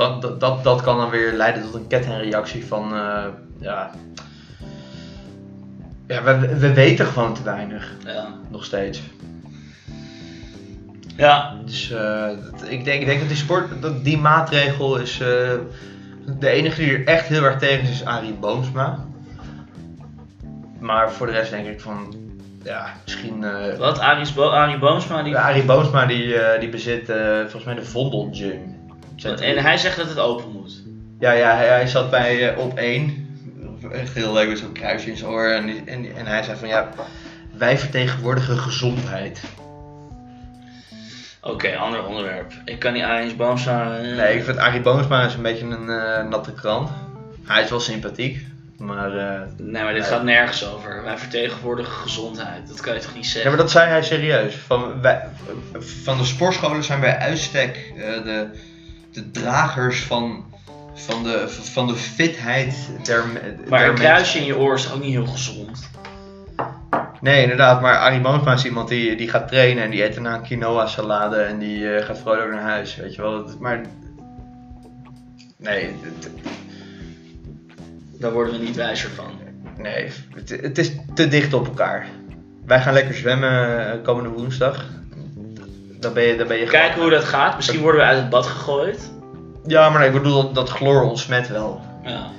[0.00, 3.24] Dat, dat, dat, dat kan dan weer leiden tot een kettingreactie van, eh,
[3.58, 3.90] ja,
[6.06, 8.28] ja we, we weten gewoon te weinig, Ja.
[8.50, 9.02] nog steeds.
[11.16, 11.54] ja.
[11.64, 12.28] Dus eh,
[12.68, 15.50] ik, denk, ik denk dat die sport, dat die maatregel is, eh,
[16.38, 19.04] de enige die er echt heel erg tegen is, is Arie Boomsma.
[20.78, 22.14] Maar voor de rest denk ik van,
[22.62, 23.44] ja, misschien...
[23.78, 23.98] Wat?
[23.98, 25.22] Arie, Bo Arie Boomsma?
[25.22, 25.38] Die...
[25.38, 28.79] Arie Boomsma die, die bezit volgens mij de Vondel Gym.
[29.24, 30.82] En hij zegt dat het open moet.
[31.18, 33.28] Ja, ja hij, hij zat bij eh, op 1.
[33.92, 35.46] Echt heel leuk met zo'n kruisje in zijn oor.
[35.50, 36.88] En, die- en, en hij zei van ja,
[37.56, 39.40] wij vertegenwoordigen gezondheid.
[41.42, 42.52] Oké, ander onderwerp.
[42.64, 43.98] Ik kan niet Arie Boomsma...
[43.98, 46.90] eh, Nee, ik vind Arie Boomsma is een beetje een eh, natte krant.
[47.44, 48.46] Hij is wel sympathiek,
[48.78, 49.10] maar...
[49.56, 51.02] Nee, maar dit gaat nergens over.
[51.04, 52.68] Wij vertegenwoordigen gezondheid.
[52.68, 53.50] Dat kan je toch niet Ja, zeggen?
[53.50, 54.54] maar dat zei hij serieus.
[54.54, 55.24] Van, wij,
[55.78, 57.92] van de sportscholen zijn bij uitstek
[58.24, 58.46] de,
[59.12, 60.44] de dragers van,
[60.94, 63.24] van, de, van de fitheid der,
[63.68, 65.90] Maar een kruisje in je oor is ook niet heel gezond?
[67.20, 67.80] Nee, inderdaad.
[67.80, 70.86] Maar Arie Boomsma is iemand die, die gaat trainen en die eet daarna een quinoa
[70.86, 72.96] salade en die eh, gaat vrolijk naar huis.
[72.96, 73.50] Weet je wel.
[73.58, 73.80] Maar...
[75.56, 76.30] Nee, het,
[78.18, 79.32] Daar worden we niet wijzer van.
[79.76, 82.06] nee het, het is te dicht op elkaar.
[82.66, 84.84] Wij gaan lekker zwemmen eh, komende woensdag.
[86.00, 87.56] Dan ben je, dan ben je Kijken gewoon- hoe dat gaat.
[87.56, 89.10] Misschien worden we uit het bad gegooid.
[89.66, 91.80] Ja, maar nee, ik bedoel, dat, dat chloor ontsmet wel.
[92.04, 92.30] Ja.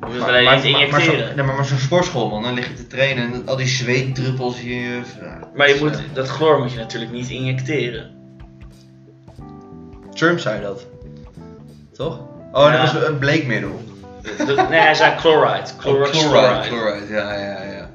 [0.00, 1.36] Hoeft het alleen niet maar, maar, injecteren.
[1.36, 4.58] nee, maar, maar zo'n sportschool man, dan lig je te trainen en al die zweetdruppels
[4.60, 4.94] hier.
[5.20, 8.10] ja, Maar je moet, eh, dat chloor moet je natuurlijk niet injecteren.
[10.14, 10.86] Trump zei dat.
[11.92, 12.18] Toch?
[12.52, 12.82] Oh, Ja.
[12.82, 13.80] dat was een bleekmiddel.
[14.68, 15.66] Nee, hij zei chloride.
[15.78, 16.62] Chlor- Oh, chloride.
[16.62, 17.90] chloride, ja, ja, ja.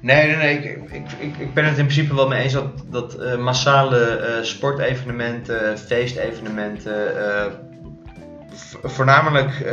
[0.00, 0.56] Nee, nee, nee.
[0.58, 3.98] Ik, ik, ik, ik ben het in principe wel mee eens dat, dat eh, massale
[4.06, 7.52] eh, sportevenementen, feestevenementen, eh,
[8.52, 9.66] vo- voornamelijk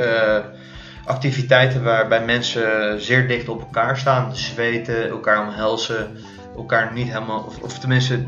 [1.05, 6.17] activiteiten waarbij mensen zeer dicht op elkaar staan, zweten, elkaar omhelzen,
[6.55, 8.25] elkaar niet helemaal, of, of tenminste,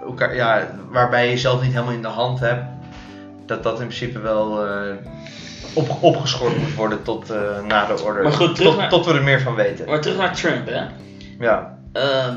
[0.00, 2.64] elkaar, ja, waarbij je jezelf niet helemaal in de hand hebt,
[3.46, 4.66] dat dat in principe wel
[5.72, 8.22] op, opgeschort moet worden tot eh, na de orde.
[8.22, 9.86] Maar goed, tot, naar- tot we er meer van weten.
[9.86, 10.84] Maar terug naar Trump, hè.
[11.38, 11.78] Ja.
[11.92, 12.36] Ehm,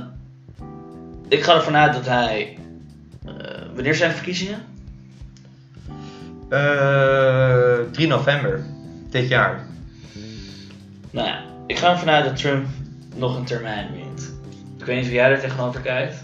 [1.27, 2.57] ik ga ervan uit dat hij...
[3.25, 3.31] eh,
[3.75, 4.59] wanneer zijn verkiezingen?
[6.49, 8.63] Eh 3 november
[9.09, 9.65] dit jaar.
[11.11, 12.65] Nou ja, ik ga ervan uit dat Trump
[13.15, 14.33] nog een termijn wint.
[14.79, 16.19] Ik weet niet hoe jij er tegenover kijkt.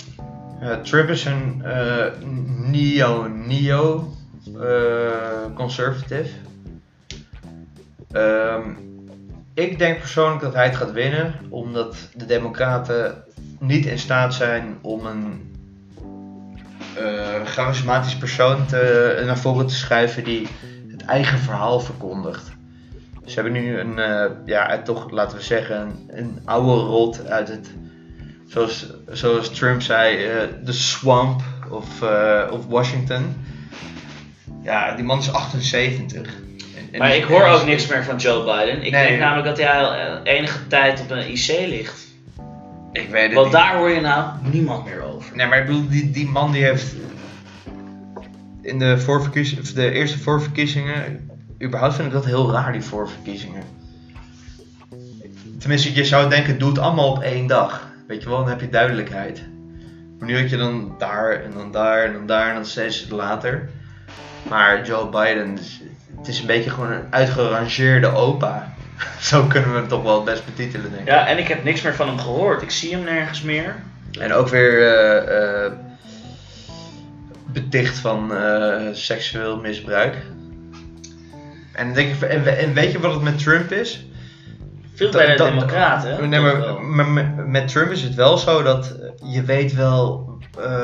[0.61, 2.05] Eh, Trump is een eh,
[8.11, 8.53] eh.
[8.53, 8.69] Ehm,
[9.53, 13.23] ik denk persoonlijk dat hij het gaat winnen, omdat de Democraten
[13.59, 15.55] niet in staat zijn om een
[16.97, 20.47] eh, charismatisch persoon te, naar voren te schuiven die
[20.87, 22.51] het eigen verhaal verkondigt.
[23.25, 27.69] Ze hebben nu een, eh, ja, toch laten we zeggen, een, oude rot uit het
[28.47, 32.01] zoals, zoals Trump zei, eh, de swamp of,
[32.51, 33.35] of Washington.
[34.61, 36.46] Ja, die man is 78.
[36.91, 38.83] En- Maar ik hoor ook niks meer van Joe Biden.
[38.85, 39.07] Ik Nee.
[39.07, 42.05] denk namelijk dat hij al eh, enige tijd op een IC ligt.
[42.91, 43.55] Ik weet het Want niet.
[43.55, 45.35] daar hoor je nou niemand meer over.
[45.35, 46.95] Nee, maar ik bedoel, die, die man die heeft
[48.61, 51.29] in de, voorverkiezingen, de eerste voorverkiezingen,
[51.63, 53.63] überhaupt vind ik dat heel raar, die voorverkiezingen.
[55.59, 57.87] Tenminste, je zou denken, doe het allemaal op één dag.
[58.07, 59.43] Weet je wel, dan heb je duidelijkheid.
[60.19, 63.07] Maar nu had je dan daar en dan daar en dan daar en dan steeds
[63.09, 63.69] later.
[64.49, 65.57] Maar Joe Biden,
[66.17, 68.73] het is een beetje gewoon een uitgerangeerde opa.
[69.19, 71.07] Zo kunnen we hem toch wel het best betitelen, denk ik.
[71.07, 72.61] Ja, en ik heb niks meer van hem gehoord.
[72.61, 73.75] Ik zie hem nergens meer.
[74.19, 75.71] En ook weer eh,
[77.47, 80.15] beticht van eh, seksueel misbruik.
[81.73, 84.05] En, denk ik, en, we- en weet je wat het met Trump is?
[84.95, 86.29] Veel bij de Democraten.
[86.29, 90.25] Nee, maar, maar met, Trump is het wel zo dat je weet wel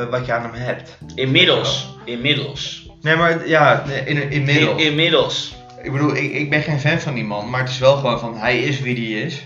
[0.09, 0.97] wat je aan hem hebt.
[1.15, 1.95] Inmiddels.
[2.03, 2.89] Inmiddels.
[3.03, 4.81] Nee, maar ja, in, inmiddels.
[4.81, 5.55] In- inmiddels.
[5.81, 8.19] Ik bedoel, ik, ik ben geen fan van die man, maar het is wel gewoon
[8.19, 9.43] van hij is wie die is.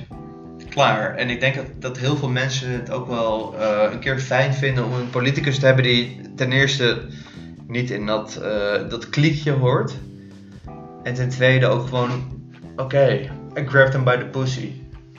[0.69, 1.15] Klaar.
[1.15, 4.53] En ik denk dat, dat heel veel mensen het ook wel eh, een keer fijn
[4.53, 7.01] vinden om een politicus te hebben die ten eerste
[7.67, 9.93] niet in dat, eh, dat kliekje hoort.
[11.03, 12.11] En ten tweede ook gewoon,
[12.75, 13.19] oké,
[13.57, 14.71] I grabbed him by the pussy.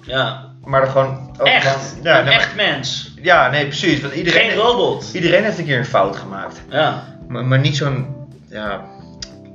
[0.02, 0.46] Ja.
[0.64, 1.30] Maar dan gewoon...
[1.38, 1.96] ook Echt.
[2.02, 3.14] ja, een nee, maar- echt mens.
[3.22, 4.00] ja, nee, precies.
[4.00, 5.10] Want iedereen, Geen robot.
[5.14, 6.62] iedereen heeft een keer een fout gemaakt.
[6.70, 7.04] Ja.
[7.28, 8.16] Maar, maar niet zo'n.
[8.50, 8.84] Ja,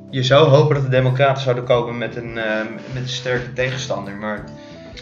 [0.10, 2.60] je zou hopen dat de Democraten zouden komen met een, eh,
[2.94, 4.14] met een sterke tegenstander.
[4.14, 4.44] Maar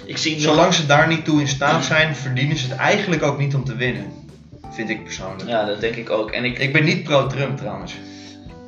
[0.05, 0.41] Ik zie nog...
[0.41, 3.63] zolang ze daar niet toe in staat zijn, verdienen ze het eigenlijk ook niet om
[3.63, 4.05] te winnen.
[4.71, 5.49] Vind ik persoonlijk.
[5.49, 6.31] Ja, dat denk ik ook.
[6.31, 7.95] En ik, Ik ben niet pro-Trump trouwens.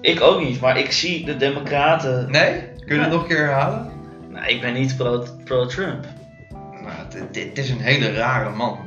[0.01, 2.31] ik ook niet, maar ik zie de Democraten.
[2.31, 2.51] Nee?
[2.85, 3.01] Kun je Ja.
[3.01, 3.91] het nog een keer herhalen?
[4.29, 6.05] Nou, ik ben niet pro- pro-Trump.
[6.81, 8.77] Nou, dit, dit is een hele rare man.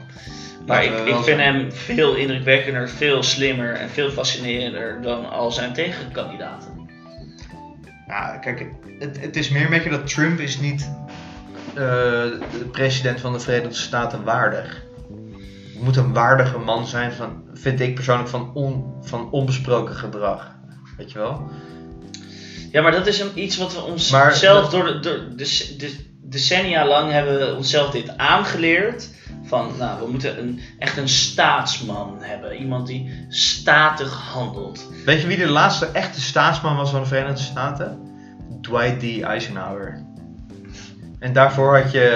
[0.66, 5.50] Maar Laten ik, wel vind hem veel indrukwekkender, veel slimmer en veel fascinerender dan al
[5.52, 6.84] zijn tegenkandidaten.
[8.06, 8.66] Ja, kijk,
[8.98, 10.90] het, het is meer een beetje dat Trump is niet
[11.68, 14.82] eh, de president van de Verenigde Staten waardig.
[15.74, 20.54] Het moet een waardige man zijn van, vind ik persoonlijk, van, on, van onbesproken gedrag.
[20.96, 21.50] Weet je wel?
[22.72, 25.18] Ja, maar dat is een, iets wat we ons Maar zelf dat- door, de, door
[25.36, 29.14] de, de- decennia lang hebben we onszelf dit aangeleerd.
[29.44, 32.56] Van, nou, we moeten een, echt een staatsman hebben.
[32.56, 34.90] Iemand die statig handelt.
[35.04, 38.00] Weet je wie de laatste echte staatsman was van de Verenigde Staten?
[38.60, 39.22] Dwight D.
[39.22, 40.04] Eisenhower.
[41.18, 42.08] En daarvoor had je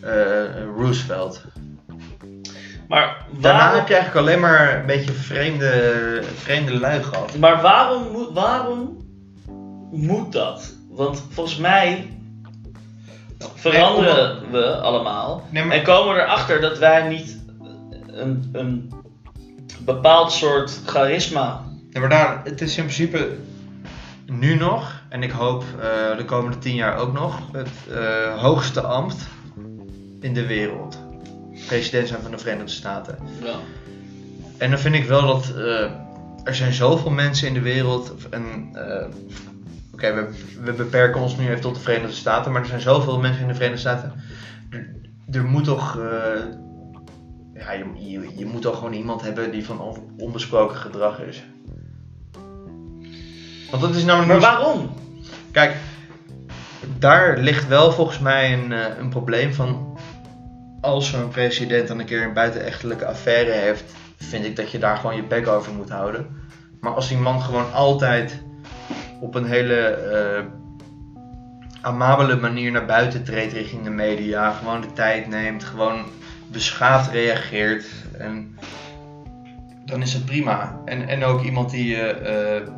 [0.00, 1.44] eh, Roosevelt.
[2.88, 7.36] Maar Daarna waarom, heb je eigenlijk alleen maar een beetje vreemde, vreemde lui gehad.
[7.38, 8.96] maar waarom, waarom
[9.90, 10.74] moet dat?
[10.88, 12.10] Want volgens mij
[13.54, 15.46] veranderen we allemaal.
[15.50, 17.38] Nee, maar- En komen we erachter dat wij niet
[18.06, 18.92] een, een
[19.84, 23.28] bepaald soort charisma Ja, maar daar, het is in principe
[24.26, 28.80] nu nog, en ik hoop eh, de komende tien jaar ook nog, het eh, hoogste
[28.80, 29.28] ambt
[30.20, 30.98] in de wereld.
[31.66, 33.18] President zijn van de Verenigde Staten.
[33.42, 33.54] Ja.
[34.58, 35.90] En dan vind ik wel dat eh,
[36.44, 38.14] er zijn zoveel mensen in de wereld.
[38.30, 38.70] En,
[40.00, 40.28] Oké, we,
[40.64, 43.48] we beperken ons nu even tot de Verenigde Staten, maar er zijn zoveel mensen in
[43.48, 44.12] de Verenigde Staten.
[44.70, 44.88] Er,
[45.32, 45.98] er moet toch.
[45.98, 46.42] eh,
[47.54, 51.42] ja, je, je, je moet toch gewoon iemand hebben die van on- onbesproken gedrag is.
[53.70, 54.40] Want dat is namelijk.
[54.40, 54.90] Maar waarom?
[55.52, 55.76] Kijk,
[56.98, 59.98] daar ligt wel volgens mij een, eh, een probleem van.
[60.80, 63.84] Als zo'n president dan een keer een buitenechtelijke affaire heeft,
[64.16, 66.26] vind ik dat je daar gewoon je bek over moet houden.
[66.80, 68.42] Maar als die man gewoon altijd
[69.20, 70.44] op een hele eh,
[71.80, 76.04] amabele manier naar buiten treedt richting de media, gewoon de tijd neemt, gewoon
[76.50, 77.86] beschaafd reageert,
[78.18, 78.58] en
[79.90, 80.80] dan is het prima.
[80.84, 82.68] En, en ook iemand die eh, eh,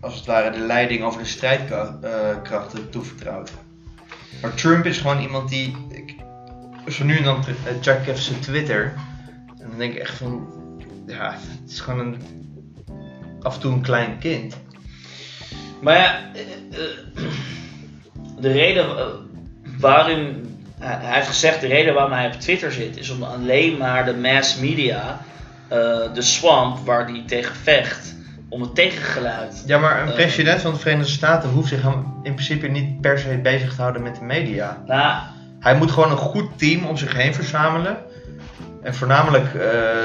[0.00, 3.52] als het ware de leiding over de strijdkrachten toevertrouwt.
[4.42, 5.76] Maar Trump is gewoon iemand die.
[5.88, 6.16] Ik,
[6.88, 7.44] zo nu en dan
[7.80, 8.94] check even zijn Twitter.
[9.58, 10.48] En dan denk ik echt van.
[11.06, 12.16] Ja, het is gewoon een.
[13.42, 14.56] Af en toe een klein kind.
[15.80, 16.40] Maar ja, eh,
[16.80, 17.24] eh,
[18.40, 19.04] de reden eh,
[19.78, 20.46] waarom.
[20.78, 24.04] Hij hij heeft gezegd, de reden waarom hij op Twitter zit, is om alleen maar
[24.04, 25.20] de mass media,
[25.68, 25.78] eh,
[26.14, 28.14] de swamp waar hij tegen vecht,
[28.48, 29.62] om het tegengeluid.
[29.66, 30.14] Ja, maar een Eh.
[30.14, 31.82] president van de Verenigde Staten hoeft zich
[32.22, 34.82] in principe niet per se bezig te houden met de media.
[34.86, 35.16] Nou,
[35.60, 37.96] Hij moet gewoon een goed team om zich heen verzamelen.
[38.82, 39.52] En voornamelijk eh,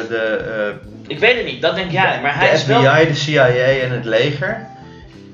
[0.09, 2.19] de, eh, ik weet het niet, dat denk jij.
[2.21, 3.05] Maar hij de is FBI, wel.
[3.07, 4.67] de CIA en het leger.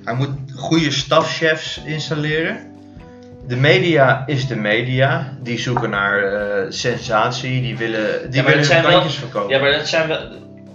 [0.04, 2.68] Hij moet goede stafchefs installeren.
[3.48, 5.38] De media is de media.
[5.42, 7.62] Die zoeken naar eh, sensatie.
[7.62, 9.50] Die willen, die Ja, willen zijn wel- verkopen.
[9.56, 10.30] Ja, maar dat zijn wel.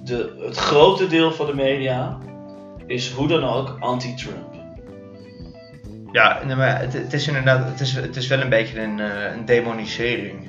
[0.04, 2.18] De, het grote deel van de media
[2.86, 4.52] is hoe dan ook anti-Trump.
[6.12, 9.00] Ja, nee, maar het, het is inderdaad, het is, het is wel een beetje een,
[9.00, 10.48] eh, een demonisering.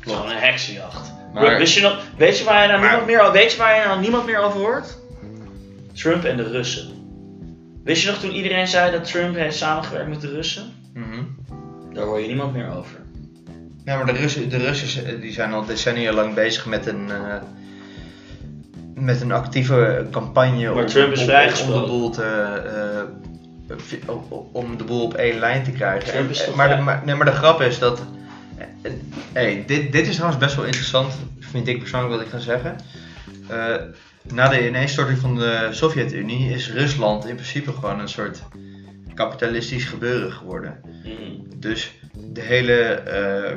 [0.00, 1.12] Gewoon een heksenjacht.
[1.34, 3.86] Maar- Wist je nog, weet, je waar je nou niemand meer, weet je waar je
[3.86, 4.96] nou niemand meer over hoort?
[5.94, 6.95] Trump en de Russen.
[7.86, 10.72] Wist je nog toen iedereen zei dat Trump heeft samengewerkt met de Russen?
[10.94, 11.22] Mhm.
[11.92, 12.96] Daar hoor je niemand meer over.
[13.84, 17.10] Ja, maar de Russen, de Russen eh, die zijn al decennia lang bezig met een,
[17.10, 17.34] eh,
[18.94, 21.80] met een actieve campagne Maar om, Trump is om- vrijgesproken.
[21.82, 22.22] de boel te,
[23.68, 26.08] eh, vi- om- om de boel op één lijn te krijgen.
[26.08, 26.84] Trump is En- toch maar, de, vrij?
[26.84, 28.02] maar, nee, maar de grap is dat.
[28.82, 28.90] eh,
[29.32, 32.76] Hey, dit, dit is trouwens best wel interessant, vind ik persoonlijk wat ik ga zeggen.
[33.48, 33.74] Eh,
[34.34, 38.42] na de ineenstorting van de Sovjet-Unie is Rusland in principe gewoon een soort
[39.14, 40.80] kapitalistisch gebeuren geworden.
[41.04, 41.58] Mhm.
[41.60, 41.92] Dus
[42.32, 43.56] de hele, eh,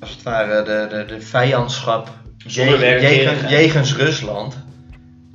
[0.00, 2.10] als het ware, de, de, de vijandschap
[2.46, 3.40] Zonder jegen, werkgelegenheid.
[3.40, 4.56] jegen- jegens Rusland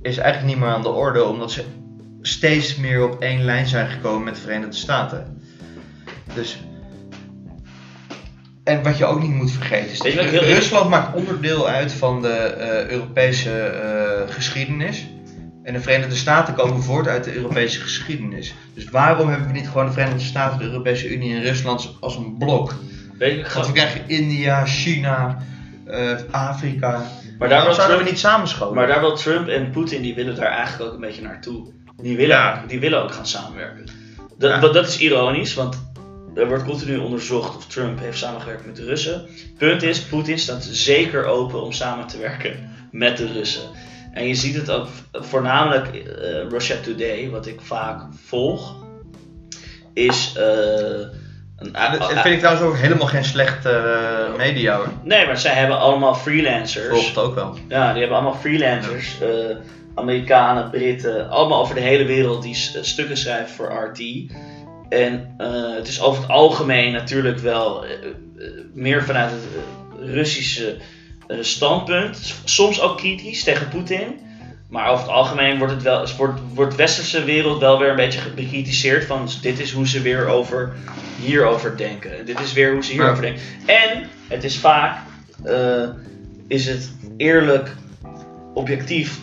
[0.01, 1.63] is eigenlijk niet meer aan de orde, omdat ze
[2.21, 5.41] steeds meer op één lijn zijn gekomen met de Verenigde Staten.
[6.35, 6.59] Dus.
[8.69, 11.93] En wat je ook niet moet vergeten is Weet je dat Rusland maakt onderdeel uit
[11.93, 15.07] van de eh, Europese eh, geschiedenis.
[15.63, 18.53] En de Verenigde Staten komen voort uit de Europese geschiedenis.
[18.73, 22.15] Dus waarom hebben we niet gewoon de Verenigde Staten, de Europese Unie en Rusland als
[22.15, 22.75] een blok?
[23.17, 25.37] Weet je, Want we krijgen India, China,
[25.85, 27.03] eh, Afrika.
[27.39, 28.75] maar, daar zouden Trump, we niet samenscholen?
[28.75, 31.67] maar daar wil Trump en Poetin, die willen daar eigenlijk ook een beetje naartoe.
[32.01, 32.63] Die willen, Ja.
[32.67, 33.85] die willen ook gaan samenwerken.
[34.37, 34.59] Dat, Ja.
[34.59, 35.88] dat, dat is ironisch, want
[36.35, 39.25] er wordt continu onderzocht of Trump heeft samengewerkt met de Russen.
[39.57, 43.69] Punt is, Poetin staat zeker open om samen te werken met de Russen.
[44.13, 48.75] En je ziet het ook voornamelijk eh Russia Today, wat ik vaak volg,
[49.93, 50.43] is eh,
[51.57, 54.87] een, Dat dat vind ik trouwens ook helemaal geen slechte eh, media hoor.
[55.03, 56.87] Nee, maar zij hebben allemaal freelancers.
[56.87, 57.57] Volgt het ook wel.
[57.67, 59.21] Ja, die hebben allemaal freelancers.
[59.21, 59.55] eh,
[59.95, 63.99] Amerikanen, Britten, allemaal over de hele wereld die stukken schrijven voor RT.
[64.89, 68.01] En eh, het is over het algemeen natuurlijk wel eh, eh,
[68.73, 69.43] meer vanuit het
[70.13, 70.77] Russische
[71.39, 72.35] standpunt.
[72.43, 74.19] Soms ook kritisch tegen Poetin.
[74.69, 77.95] Maar over het algemeen wordt, het wel, wordt, wordt de westerse wereld wel weer een
[77.95, 79.05] beetje bekritiseerd.
[79.05, 80.73] Van dit is hoe ze weer over
[81.21, 82.25] hierover denken.
[82.25, 83.41] Dit is weer hoe ze hierover denken.
[83.65, 84.97] En het is vaak
[86.47, 87.75] is het eerlijk,
[88.53, 89.19] objectief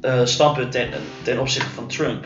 [0.00, 0.88] eh, standpunt ten,
[1.22, 2.24] ten opzichte van Trump.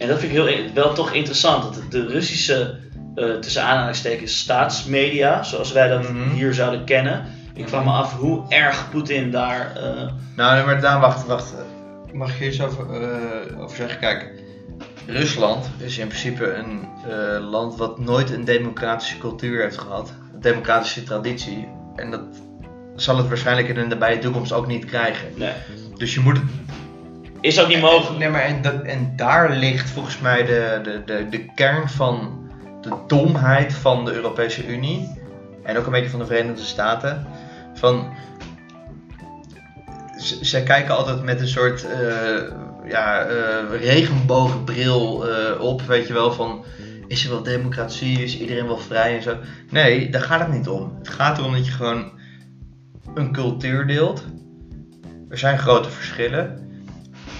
[0.00, 1.62] En dat vind ik heel, wel toch interessant.
[1.74, 2.78] Dat de Russische,
[3.14, 6.30] eh, tussen aanhalingstekens, staatsmedia, zoals wij dat Mhm.
[6.30, 7.24] hier zouden kennen.
[7.54, 9.76] Ik vraag me af hoe erg Poetin daar.
[9.76, 11.54] eh, Nou, maar Daan, wacht, wacht.
[12.12, 13.98] Mag ik hier iets over, eh, over zeggen?
[14.00, 14.32] Kijk,
[15.06, 16.88] Rusland is in principe een
[17.40, 20.12] land wat nooit een democratische cultuur heeft gehad.
[20.34, 21.68] Een democratische traditie.
[21.96, 22.20] En dat
[22.96, 25.28] zal het waarschijnlijk in de nabije toekomst ook niet krijgen.
[25.36, 25.52] nee.
[25.96, 26.40] Dus je moet
[27.40, 28.18] Is ook niet mogelijk.
[28.18, 32.38] Nee, maar en, dat, en daar ligt volgens mij de, de, de, de kern van
[32.80, 35.18] de domheid van de Europese Unie.
[35.62, 37.26] En ook een beetje van de Verenigde Staten.
[37.74, 38.12] Van,
[40.16, 42.42] z- zij kijken altijd met een soort, eh,
[42.88, 46.64] ja, eh, regenboogbril eh, op, weet je wel, van
[47.06, 49.36] is er wel democratie, is iedereen wel vrij en zo.
[49.70, 50.94] Nee, daar gaat het niet om.
[50.98, 52.12] Het gaat erom dat je gewoon
[53.14, 54.24] een cultuur deelt.
[55.30, 56.68] Er zijn grote verschillen.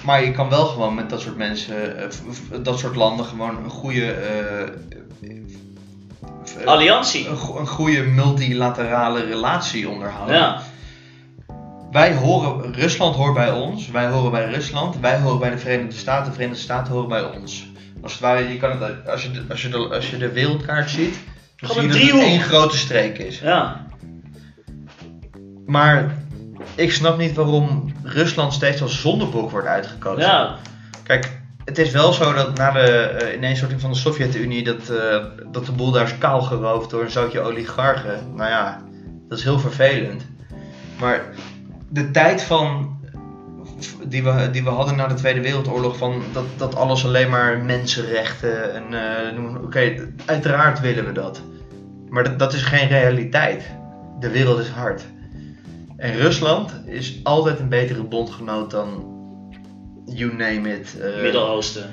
[0.05, 2.09] Maar je kan wel gewoon met dat soort mensen, eh,
[2.63, 4.13] dat soort landen, gewoon een goede.
[4.13, 4.69] eh, eh,
[6.67, 7.29] Alliantie.
[7.29, 10.37] een, go- een goede multilaterale relatie onderhouden.
[10.37, 10.63] Ja.
[11.91, 15.97] Wij horen, Rusland hoort bij ons, wij horen bij Rusland, wij horen bij de Verenigde
[15.97, 17.69] Staten, de Verenigde Staten horen bij ons.
[18.03, 20.33] Als het ware, je kan het, als, je de, als, je de, als je de
[20.33, 21.19] wereldkaart ziet,
[21.57, 23.39] dan zie je dat het één grote streek is.
[23.41, 23.87] Ja.
[25.67, 26.17] Maar
[26.81, 30.25] ik snap niet waarom Rusland steeds als zondebok wordt uitgekozen.
[30.25, 30.57] Ja.
[31.03, 35.25] Kijk, het is wel zo dat na de eh, ineenstorting van de Sovjet-Unie, dat, eh,
[35.47, 38.35] dat de boel daar is kaal geroofd door een zootje oligarchen.
[38.35, 38.81] Nou ja,
[39.29, 40.27] dat is heel vervelend.
[40.99, 41.25] Maar
[41.89, 42.99] de tijd van,
[44.05, 47.59] die, we, die we hadden na de Tweede Wereldoorlog, van dat, dat alles alleen maar
[47.59, 48.85] mensenrechten en
[49.35, 51.43] eh, oké, uiteraard willen we dat.
[52.09, 53.65] Maar dat, dat is geen realiteit.
[54.21, 55.03] De wereld is hard.
[56.01, 59.05] En Rusland is altijd een betere bondgenoot dan
[60.07, 61.01] you name it.
[61.01, 61.91] eh, Midden-Oosten.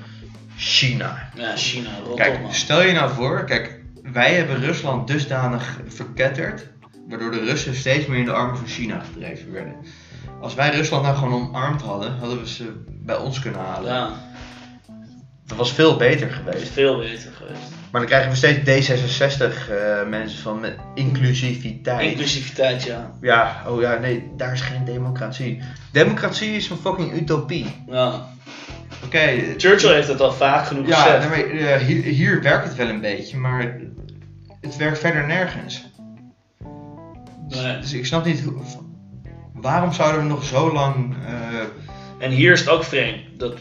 [0.57, 1.29] China.
[1.35, 1.89] Ja, China.
[2.05, 2.53] Rot Kijk, man.
[2.53, 6.67] stel je nou voor, kijk, wij hebben Rusland dusdanig verketterd,
[7.07, 9.75] waardoor de Russen steeds meer in de armen van China gedreven werden.
[10.41, 13.93] Als wij Rusland nou gewoon omarmd hadden, hadden we ze bij ons kunnen halen.
[13.93, 14.09] Ja.
[15.45, 16.69] Dat was veel beter geweest.
[16.71, 17.71] veel beter geweest.
[17.97, 22.11] Maar dan krijgen we steeds D66 eh, mensen van met inclusiviteit.
[22.11, 23.11] Inclusiviteit, ja.
[23.21, 25.61] ja, oh ja, nee, daar is geen democratie.
[25.91, 27.83] Democratie is een fucking utopie.
[27.87, 28.25] ja.
[29.05, 29.27] Oké,
[29.57, 31.29] Churchill heeft het al vaak genoeg Ja, gezegd.
[31.29, 33.77] maar, eh, hier, hier werkt het wel een beetje, maar
[34.61, 35.85] het werkt verder nergens.
[37.47, 37.79] Nee.
[37.79, 38.53] Dus ik snap niet hoe,
[39.53, 41.15] waarom zouden we nog zo lang.
[41.25, 43.53] eh, En hier is het ook vreemd dat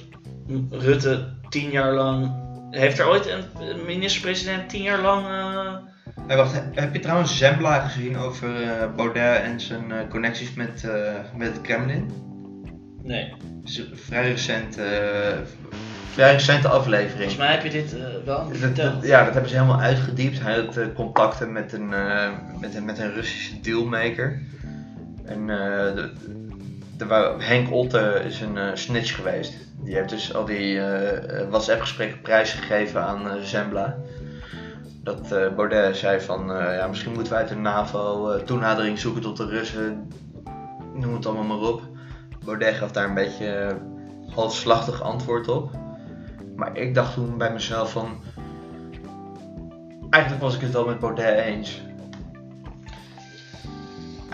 [0.71, 2.45] Rutte tien jaar lang.
[2.71, 5.27] Heeft er ooit een minister-president tien jaar lang.
[5.27, 5.75] eh,
[6.27, 10.55] hey, wacht, he- heb je trouwens Zembla gezien over eh, Baudet en zijn eh, connecties
[10.55, 10.87] met,
[11.37, 12.11] met het Kremlin?
[13.03, 13.35] Nee.
[13.61, 14.75] Het is een vrij, recent,
[16.13, 17.13] vrij recente aflevering.
[17.17, 18.95] Volgens mij heb je dit wel Dat- verteld.
[18.95, 20.41] dat- ja, dat hebben ze helemaal uitgediept.
[20.41, 21.89] Hij had contacten met een,
[22.61, 24.41] met, een, met een Russische dealmaker.
[25.25, 26.13] En eh, de,
[27.39, 29.55] Henk Otte is een eh, snitch geweest.
[29.81, 33.97] Die heeft dus al die eh, WhatsApp-gesprekken prijsgegeven aan Zembla.
[35.03, 39.47] Dat Baudet zei van, ja, misschien moeten we uit de NAVO toenadering zoeken tot de
[39.47, 40.13] Russen.
[40.95, 41.83] Noem het allemaal maar op.
[42.45, 43.77] Baudet gaf daar een beetje
[44.35, 45.71] halfslachtig antwoord op.
[46.57, 48.21] Maar ik dacht toen bij mezelf van...
[50.11, 51.86] Eigenlijk was ik het wel met Baudet eens.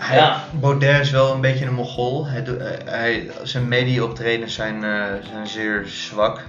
[0.03, 0.43] Hij, Ja.
[0.59, 2.27] Baudet is wel een beetje een mogol.
[2.27, 6.41] Hij, eh, hij, zijn media-optredens zijn, eh, zijn zeer zwak.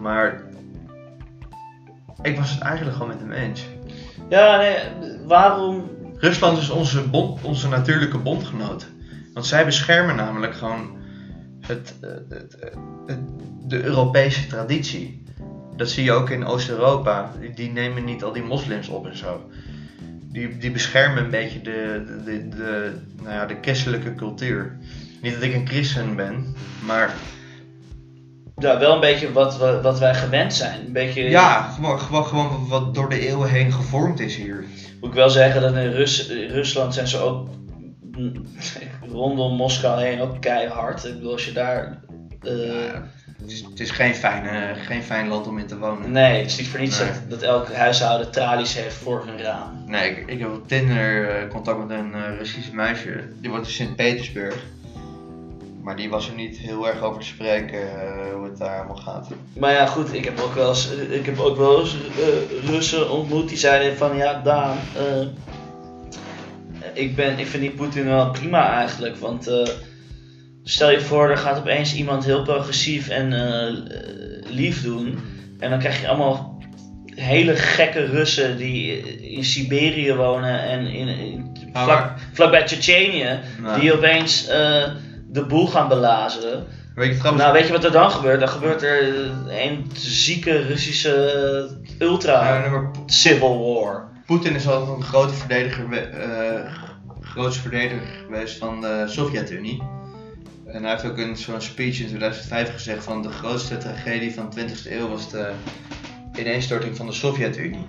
[0.00, 0.42] Maar
[2.22, 3.66] ik was het eigenlijk gewoon met hem eens.
[4.28, 4.76] Ja, nee,
[5.26, 5.90] waarom.
[6.18, 8.86] Rusland is onze, bond, onze natuurlijke bondgenoot.
[9.34, 10.96] Want zij beschermen namelijk gewoon
[11.60, 12.10] het, eh,
[13.06, 13.18] het,
[13.62, 15.24] de Europese traditie.
[15.76, 17.32] Dat zie je ook in Oost-Europa.
[17.54, 19.50] Die nemen niet al die moslims op en zo.
[20.36, 24.78] Die, die beschermen een beetje de, de, de, de, nou ja, de christelijke cultuur.
[25.22, 26.54] Niet dat ik een christen ben,
[26.86, 27.14] maar
[28.56, 30.86] Ja, wel een beetje wat, we, wat wij gewend zijn.
[30.86, 31.22] Een beetje.
[31.22, 34.64] ja, gewoon, gewoon, gewoon wat door de eeuwen heen gevormd is hier.
[35.00, 37.48] Moet ik wel zeggen dat in Rus, Rusland zijn ze ook
[39.10, 41.04] rondom Moskou heen ook keihard.
[41.04, 42.00] Ik bedoel, als je daar.
[42.42, 43.02] eh, Ja,
[43.40, 46.10] het, is, het is geen fijn, eh, geen fijn land om in te wonen.
[46.12, 47.08] nee, het is niet voor niets Nee.
[47.08, 49.84] dat, dat elk huishouden tralies heeft voor hun raam.
[49.86, 53.20] Nee, ik, ik heb op Tinder eh, contact met een eh, Russisch meisje.
[53.40, 54.56] Die woont in Sint-Petersburg.
[55.82, 57.80] Maar die was er niet heel erg over te spreken
[58.34, 59.28] hoe het daar allemaal gaat.
[59.58, 61.96] Maar ja, goed, ik heb ook wel eens, ik heb ook wel eens
[62.64, 64.76] Russen ontmoet die zeiden van ja, Daan,
[66.92, 69.16] ik, ben, ik vind die Poetin wel prima eigenlijk.
[69.16, 69.50] Want
[70.68, 73.74] stel je voor, er gaat opeens iemand heel progressief en eh,
[74.50, 75.18] lief doen.
[75.58, 76.62] En dan krijg je allemaal
[77.14, 83.38] hele gekke Russen die in Siberië wonen en in, in, Maar vlak, vlakbij Tsjetsjenië.
[83.60, 84.82] Nou, Die opeens eh,
[85.26, 86.66] de boel gaan belazeren.
[86.94, 88.40] weet je trouwens, Nou, weet je wat er dan gebeurt?
[88.40, 92.70] Dan gebeurt er een zieke Russische ultra
[93.06, 94.08] civil war.
[94.26, 96.72] Poetin is altijd een grote verdediger, eh,
[97.20, 99.82] grootste verdediger geweest van de Sovjet-Unie.
[100.66, 104.50] En hij heeft ook in zo'n speech in 2005 gezegd van de grootste tragedie van
[104.50, 105.52] de 20e eeuw was de
[106.38, 107.86] ineenstorting van de Sovjet-Unie.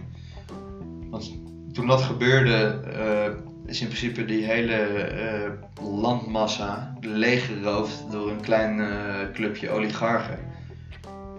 [1.09, 1.31] Want
[1.73, 3.31] toen dat gebeurde, eh,
[3.65, 5.51] is in principe die hele eh,
[5.81, 10.39] landmassa leeggeroofd door een klein eh, clubje oligarchen.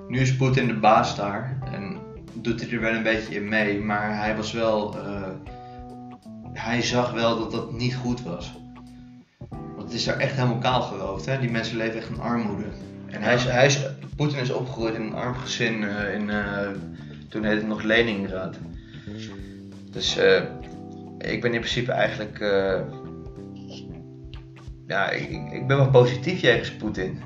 [0.09, 1.99] Nu is Poetin de baas daar en
[2.35, 4.97] doet hij er wel een beetje in mee, maar hij was wel.
[6.53, 8.53] hij zag wel dat dat niet goed was.
[9.89, 11.39] Het is daar echt helemaal kaal geroofd, hè?
[11.41, 12.65] Die mensen leven echt in armoede.
[13.07, 13.81] En hij is, hij is,
[14.17, 16.69] Poetin is opgegroeid in een arm gezin eh, in, eh,
[17.29, 18.57] toen heette het nog Leningrad.
[19.93, 20.43] Dus eh,
[21.19, 22.39] ik ben in principe eigenlijk,
[24.87, 27.21] ja, ik, ik- ik ben wel positief jegens Poetin.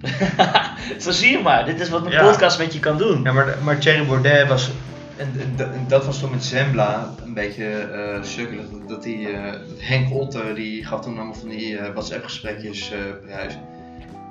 [0.98, 1.64] Zo zie je maar.
[1.64, 2.22] Dit is wat een Ja.
[2.30, 3.22] podcast met je kan doen.
[3.22, 4.70] Ja, maar, maar Thierry Baudet was,
[5.16, 8.64] en, en dat- was toen met Zembla een beetje eh sukkelig.
[8.70, 12.90] Dat, dat die, eh, Henk Otte, die gaf toen allemaal van die eh, WhatsApp gesprekjes
[12.92, 13.54] eh prijs.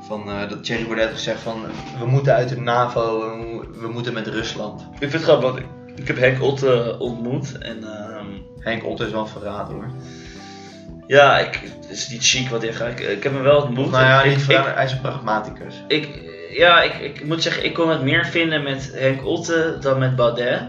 [0.08, 1.62] Van, dat Thierry Baudet gezegd van,
[2.00, 4.82] we moeten uit de NAVO, we, mo- we moeten met Rusland.
[4.82, 5.66] Ik vind het grappig, want ik,
[5.96, 8.26] ik heb Henk Otte ontmoet en ehm,
[8.60, 9.86] Henk Otte is wel een verraad hoor.
[11.08, 12.88] ja, ik, het is niet chic wat hij gaat.
[12.90, 13.92] Ik, ik heb hem wel ontmoet.
[13.92, 15.84] Nou ja, ik, niet ik, verraad, hij is een pragmaticus.
[15.88, 16.10] ik,
[16.56, 20.16] ja, ik, ik moet zeggen, ik kon het meer vinden met Henk Otte dan met
[20.16, 20.62] Baudet.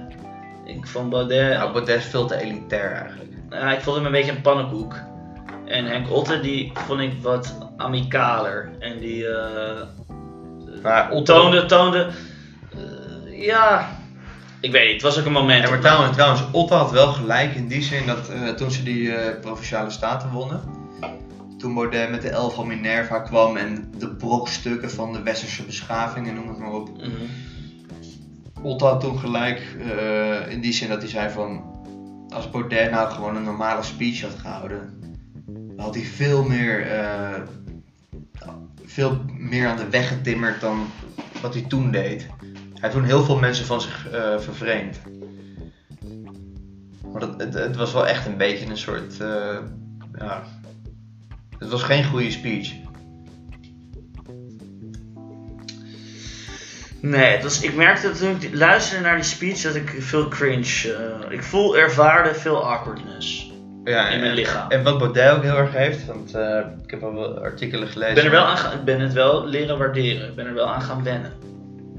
[0.65, 3.31] Ik vond Baudet, Nou, Baudet is veel te elitair eigenlijk.
[3.51, 4.95] ja, ik vond hem een beetje een pannenkoek.
[5.67, 8.71] En Henk Otte, die vond ik wat amicaler.
[8.79, 9.83] En die eh,
[10.83, 11.33] Maar Otte...
[11.33, 12.09] toonde, toonde,
[12.73, 13.89] eh, ja,
[14.61, 15.65] ik weet niet, het was ook een moment.
[15.65, 18.83] Ja, maar trouwens, trouwens, Otte had wel gelijk in die zin dat eh, toen ze
[18.83, 20.61] die provinciale staten wonnen,
[21.67, 26.29] toen Baudet met de elf van Minerva kwam en de brokstukken van de westerse beschaving
[26.29, 26.97] en noem het maar op.
[26.97, 27.11] Mhm.
[28.63, 31.65] Otte had toen gelijk eh, in die zin dat hij zei van,
[32.29, 35.01] als Baudet nou gewoon een normale speech had gehouden,
[35.47, 37.41] dan had hij veel meer, eh,
[38.85, 40.87] veel meer aan de weg getimmerd dan
[41.43, 42.23] wat hij toen deed.
[42.23, 45.01] Hij heeft toen heel veel mensen van zich eh, vervreemd.
[47.13, 49.17] Maar dat, het, het was wel echt een beetje een soort.
[50.19, 50.43] ja.
[51.59, 52.73] Het was geen goede speech.
[57.01, 60.95] Nee, het was, ik merkte toen ik luisterde naar die speech dat ik veel cringe.
[60.95, 63.53] eh, ik voel, ervaarde veel awkwardness
[63.85, 64.71] Ja, in mijn lichaam.
[64.71, 68.17] En wat Baudet ook heel erg heeft, want eh, ik heb al wel artikelen gelezen.
[68.17, 70.29] Ik ben, er wel aan, ik ben het wel leren waarderen.
[70.29, 71.33] Ik ben er wel aan gaan wennen.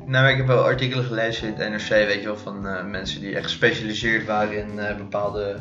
[0.05, 3.21] Nou, ik heb wel artikelen gelezen in het NRC, weet je wel, van eh, mensen
[3.21, 5.55] die echt gespecialiseerd waren in bepaalde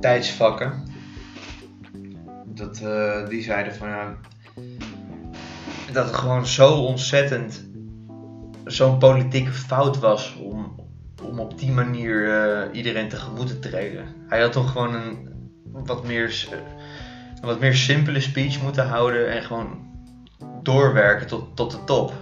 [0.00, 0.92] tijdsvakken.
[2.64, 4.14] Dat, eh, die zeiden van ja,
[5.92, 7.64] dat het gewoon zo ontzettend
[8.64, 10.74] zo'n politieke fout was om,
[11.22, 14.04] om op die manier eh, iedereen tegemoet te treden.
[14.28, 15.28] Hij had toch gewoon een
[15.72, 16.46] wat meer,
[17.40, 19.92] een wat meer simpele speech moeten houden en gewoon
[20.62, 22.12] doorwerken tot, tot de top.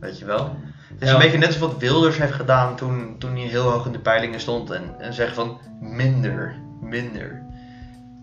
[0.00, 0.56] Weet je wel?
[0.88, 1.14] Het is Ja.
[1.14, 3.98] een beetje net als wat Wilders heeft gedaan toen, toen hij heel hoog in de
[3.98, 7.42] peilingen stond en, en zegt van minder, minder.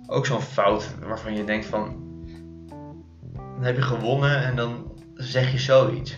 [0.08, 1.96] Ook zo'n fout waarvan je denkt van,
[3.36, 6.16] dan heb je gewonnen en dan zeg je zoiets.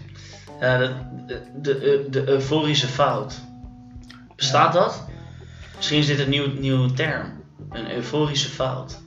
[0.59, 0.91] Ja, de,
[1.27, 3.41] de, de, de euforische fout.
[4.35, 5.05] Bestaat dat?
[5.75, 7.25] Misschien is dit een nieuw, nieuwe term.
[7.69, 9.03] Een euforische fout.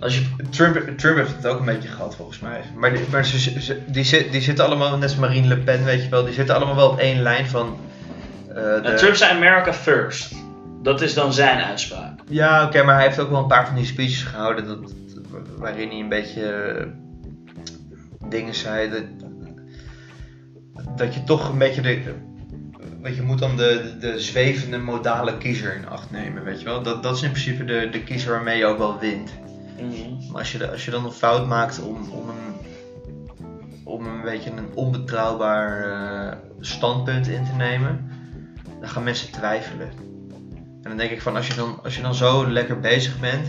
[0.00, 2.60] Als je, Trump, Trump heeft het ook een beetje gehad volgens mij.
[2.76, 5.84] Maar, die, maar ze, ze- die, zit- die zitten allemaal, net als Marine Le Pen
[5.84, 7.76] weet je wel, die zitten allemaal wel op één lijn van...
[8.48, 10.32] eh, de- Nou, Trump zei America first.
[10.82, 12.20] Dat is dan zijn uitspraak.
[12.28, 14.92] Ja, oké, maar hij heeft ook wel een paar van die speeches gehouden dat,
[15.56, 16.86] waarin hij een beetje eh,
[18.28, 18.90] dingen zei.
[18.90, 19.04] Dat,
[20.96, 22.14] dat je toch een beetje de.
[23.02, 26.64] Want je moet dan de, de, de zwevende modale kiezer in acht nemen, weet je
[26.64, 26.82] wel.
[26.82, 29.32] Dat, dat is in principe de, de kiezer waarmee je ook wel wint.
[29.76, 30.30] Mhm.
[30.32, 32.54] Maar als je, als je dan een fout maakt om, om, een,
[33.84, 38.10] om een beetje een onbetrouwbaar eh, standpunt in te nemen,
[38.80, 40.07] dan gaan mensen twijfelen.
[40.82, 43.48] En dan denk ik van, als je dan, als je dan zo lekker bezig bent,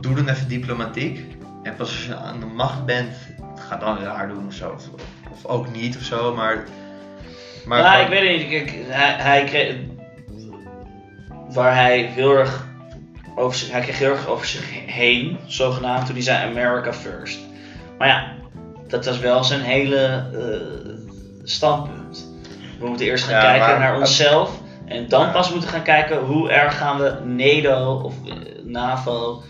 [0.00, 1.36] doe dan even diplomatiek.
[1.62, 3.14] En pas als je aan de macht bent,
[3.68, 4.70] ga dan raar doen of zo.
[4.70, 4.88] Of,
[5.32, 6.64] of ook niet of zo, maar...
[7.66, 8.48] maar nou, gewoon- ik weet niet.
[8.48, 9.76] Kijk, hij, hij kreeg.
[11.52, 12.66] Waar hij heel erg.
[13.36, 17.38] Over zich, hij kreeg heel erg over zich heen, zogenaamd, toen hij zei America first.
[17.98, 18.34] Maar ja,
[18.88, 20.94] dat was wel zijn hele eh,
[21.42, 22.26] standpunt.
[22.78, 24.60] We moeten eerst gaan Ja, kijken maar- naar onszelf.
[24.86, 25.32] En dan Ja.
[25.32, 29.42] pas moeten gaan kijken hoe erg gaan we NATO of eh, NAVO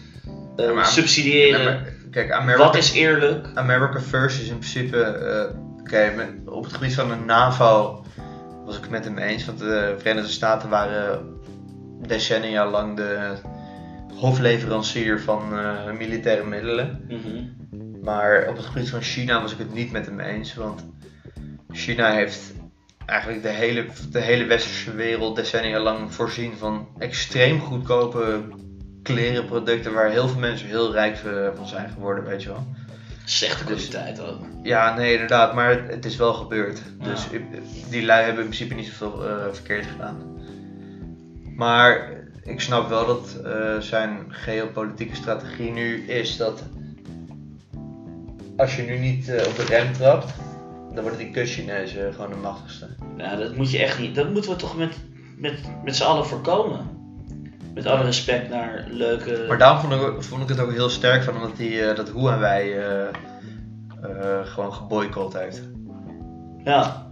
[0.57, 1.65] eh, Ja, maar- subsidiëren.
[1.65, 3.47] Maar kijk, America, Wat is eerlijk?
[3.55, 8.05] America First is in principe, eh, oké, met- op het gebied van de NAVO
[8.65, 11.21] was ik het met hem eens, want de Verenigde Staten waren
[12.07, 13.33] decennia lang de
[14.15, 15.43] hofleverancier van
[15.99, 17.01] militaire middelen.
[17.09, 17.45] Mhm.
[18.05, 20.87] Maar op het gebied van China was ik het niet met hem eens, want
[21.71, 22.41] China heeft
[23.09, 28.43] eigenlijk de hele, de hele westerse wereld decennia lang voorzien van extreem goedkope
[29.03, 32.67] klerenproducten waar heel veel mensen heel rijk eh, van zijn geworden, weet je wel.
[33.25, 34.41] Slechte kwaliteit ook.
[34.63, 36.83] Ja, nee, inderdaad, maar het, het is wel gebeurd.
[37.01, 37.05] Ja.
[37.05, 37.27] Dus
[37.91, 40.41] die lui hebben in principe niet zoveel eh, verkeerd gedaan.
[41.57, 42.11] Maar
[42.43, 46.63] ik snap wel dat eh, zijn geopolitieke strategie nu is dat
[48.57, 50.35] als je nu niet op de rem trapt,
[50.95, 52.89] dan worden die kutchinezen gewoon de machtigste.
[53.19, 54.15] Ja, dat moet je echt niet.
[54.15, 54.97] Dat moeten we toch met,
[55.37, 56.97] met, met z'n allen voorkomen.
[57.75, 59.45] Met alle respect naar leuke.
[59.49, 62.11] Maar daarom vond ik, vond ik het ook heel sterk van omdat die, eh, dat
[62.11, 63.07] Huawei eh
[64.03, 65.63] eh gewoon geboycott heeft.
[66.65, 67.07] Ja.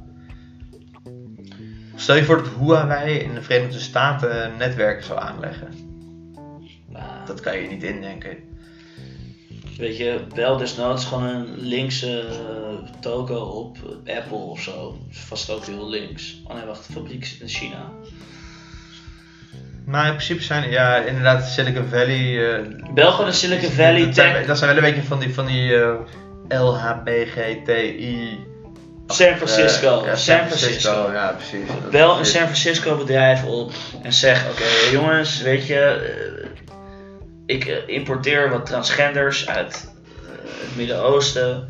[1.95, 5.69] Stel je voor dat Huawei in de Verenigde Staten netwerken zou aanleggen.
[6.89, 8.37] Ja, Dat kan je niet indenken.
[9.79, 14.99] Weet je, bel desnoods gewoon een linkse eh, toko op Apple of zo.
[15.11, 16.41] Vast ook heel links.
[16.45, 17.91] Oh nee, wacht, de fabriek zit in China.
[19.87, 22.55] Maar in principe zijn ja, inderdaad Silicon Valley.
[22.55, 22.61] eh,
[22.95, 24.47] Bel gewoon de Silicon Valley dat, zijn, Tech.
[24.47, 25.95] dat zijn wel een beetje van die, van die eh,
[26.49, 28.39] LHBGTI.
[29.07, 30.01] San Francisco.
[30.01, 31.11] eh, ja, San Francisco.
[31.13, 31.69] Ja, precies.
[31.91, 32.25] Bel een.
[32.27, 33.73] San Francisco bedrijf op
[34.03, 36.46] en zeg: Oké, jongens, weet je,
[37.47, 39.91] ik eh, importeer wat transgenders uit
[40.25, 40.29] eh,
[40.61, 41.69] het Midden-Oosten.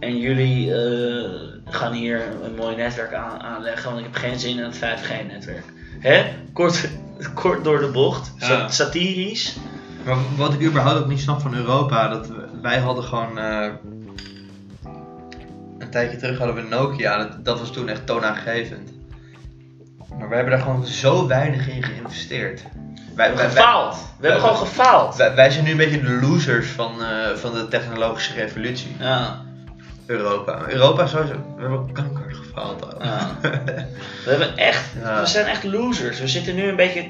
[0.00, 1.30] En jullie eh,
[1.64, 5.64] gaan hier een mooi netwerk aan, aanleggen, want ik heb geen zin in het 5G-netwerk.
[5.98, 6.24] Hè?
[6.52, 6.88] Kort,
[7.42, 8.46] kort door de bocht, Ja.
[8.46, 9.56] sa- satirisch.
[10.04, 13.38] Maar wat ik überhaupt ook niet snap van Europa, dat we- wij hadden gewoon.
[13.38, 13.68] eh,
[15.78, 18.90] een tijdje terug hadden we Nokia, dat, dat was toen echt toonaangevend.
[20.18, 22.62] Maar we hebben daar gewoon zo weinig in geïnvesteerd.
[23.20, 23.96] Wij, wij, wij, Gefaald.
[24.18, 25.16] We hebben gewoon gefaald.
[25.16, 28.96] wij, wij zijn nu een beetje de losers van, eh, van de technologische revolutie.
[28.98, 29.42] Ja.
[30.06, 30.62] Europa.
[30.68, 31.34] Europa sowieso.
[31.56, 32.86] We hebben kanker gefaald.
[33.02, 33.30] Ja.
[34.24, 35.20] We hebben echt, Ja.
[35.20, 36.20] we zijn echt losers.
[36.20, 37.08] We zitten nu een beetje,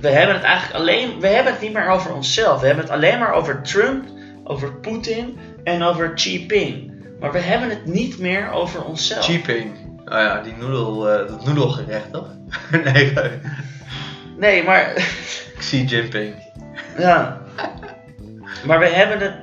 [0.00, 2.60] we hebben het eigenlijk alleen, we hebben het niet meer over onszelf.
[2.60, 4.04] We hebben het alleen maar over Trump,
[4.44, 6.92] over Poetin en over Xi Jinping.
[7.20, 9.24] Maar we hebben het niet meer over onszelf.
[9.24, 9.72] Cheaping.
[10.04, 12.28] Oh ja, die noedel, eh, dat noedelgerecht toch?
[12.92, 13.12] nee,
[14.36, 14.92] Nee, maar,
[15.58, 16.34] Xi Jinping.
[16.98, 17.40] ja.
[18.64, 19.34] Maar we hebben het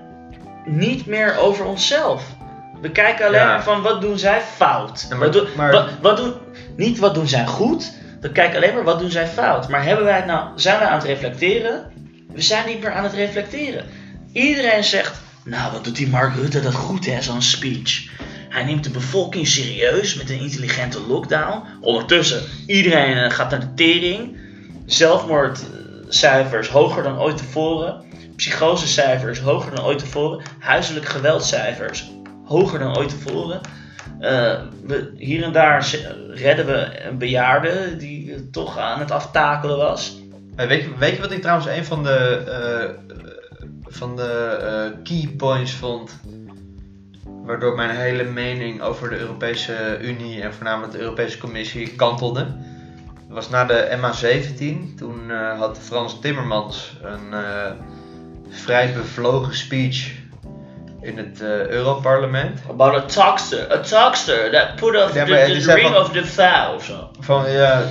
[0.66, 2.24] niet meer over onszelf.
[2.82, 3.48] We kijken alleen Ja.
[3.48, 5.06] maar van wat doen zij fout.
[5.10, 6.34] Ja, maar- wat doen, maar- wat, wat doen,
[6.76, 7.92] niet wat doen zij goed.
[8.22, 9.70] We kijken alleen maar wat doen zij fout.
[9.70, 11.92] Maar hebben wij het nou, zijn wij aan het reflecteren?
[12.34, 13.86] We zijn niet meer aan het reflecteren.
[14.34, 18.08] Iedereen zegt, nou wat doet die Mark Rutte dat goed hè, zo'n speech.
[18.50, 21.62] Hij neemt de bevolking serieus met een intelligente lockdown.
[21.82, 24.38] Ondertussen, iedereen eh, gaat naar de tering.
[24.86, 28.04] Zelfmoordcijfers hoger dan ooit tevoren.
[28.36, 30.44] Psychosecijfers hoger dan ooit tevoren.
[30.60, 32.12] Huiselijk geweldcijfers
[32.44, 33.62] hoger dan ooit tevoren.
[34.20, 35.96] Eh, we, hier en daar
[36.30, 40.22] redden we een bejaarde die eh, toch aan het aftakelen was.
[40.56, 43.18] Weet, je, weet wat ik trouwens een van de, eh,
[43.84, 46.20] van de key points vond?
[47.46, 52.48] Waardoor mijn hele mening over de Europese Unie en voornamelijk de Europese Commissie kantelde.
[53.34, 54.96] Was na de MA17.
[54.98, 57.72] Toen eh, had Frans Timmermans een eh,
[58.50, 60.12] vrij bevlogen speech
[61.02, 62.60] in het eh, Europarlement.
[62.70, 66.84] About a talkster, a talkster that put off Ja, the, ring van- of the of
[66.86, 67.10] zo.
[67.20, 67.82] Van ja,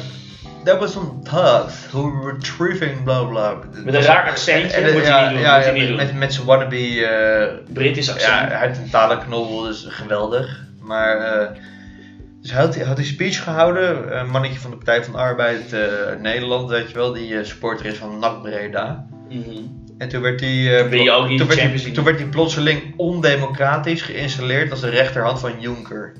[0.64, 3.54] there was some thugs who were retrieving bla bla.
[3.84, 5.86] Met een raar accentje, En, en, moet je ja, niet doen, Ja, moet je niet
[5.88, 5.96] doen.
[5.96, 7.06] met, met zijn wannabe.
[7.06, 8.32] eh, Britisch accent.
[8.50, 10.60] ja, hij heeft een talenknobbel, dus geweldig.
[10.80, 11.16] Maar.
[11.18, 11.46] eh,
[12.42, 15.80] dus hij had, die speech gehouden, een mannetje van de Partij van de Arbeid eh,
[16.20, 19.06] Nederland, weet je wel, die eh, supporter is van NAC Breda.
[19.28, 19.58] Mhm.
[19.98, 21.92] En toen werd hij, eh, toen werd hij, Champions League?
[21.92, 26.12] toen werd hij plotseling ondemocratisch geïnstalleerd als de rechterhand van Juncker.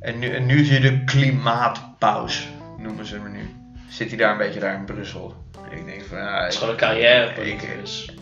[0.00, 2.48] En nu, en nu zie je de klimaatpaus,
[2.78, 3.54] noemen ze hem nu.
[3.88, 5.34] Zit hij daar een beetje daar in Brussel.
[5.70, 7.50] Ik denk van ja, Het is gewoon een carrière.
[7.50, 8.14] Ik- dus.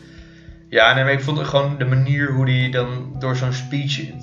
[0.68, 4.00] ja nee, maar ik vond het gewoon de manier hoe hij dan door zo'n speech
[4.00, 4.14] eh,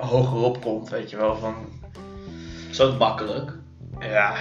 [0.00, 1.36] hogerop komt, weet je wel.
[1.36, 1.54] Van
[2.80, 3.52] ook makkelijk.
[4.00, 4.34] ja,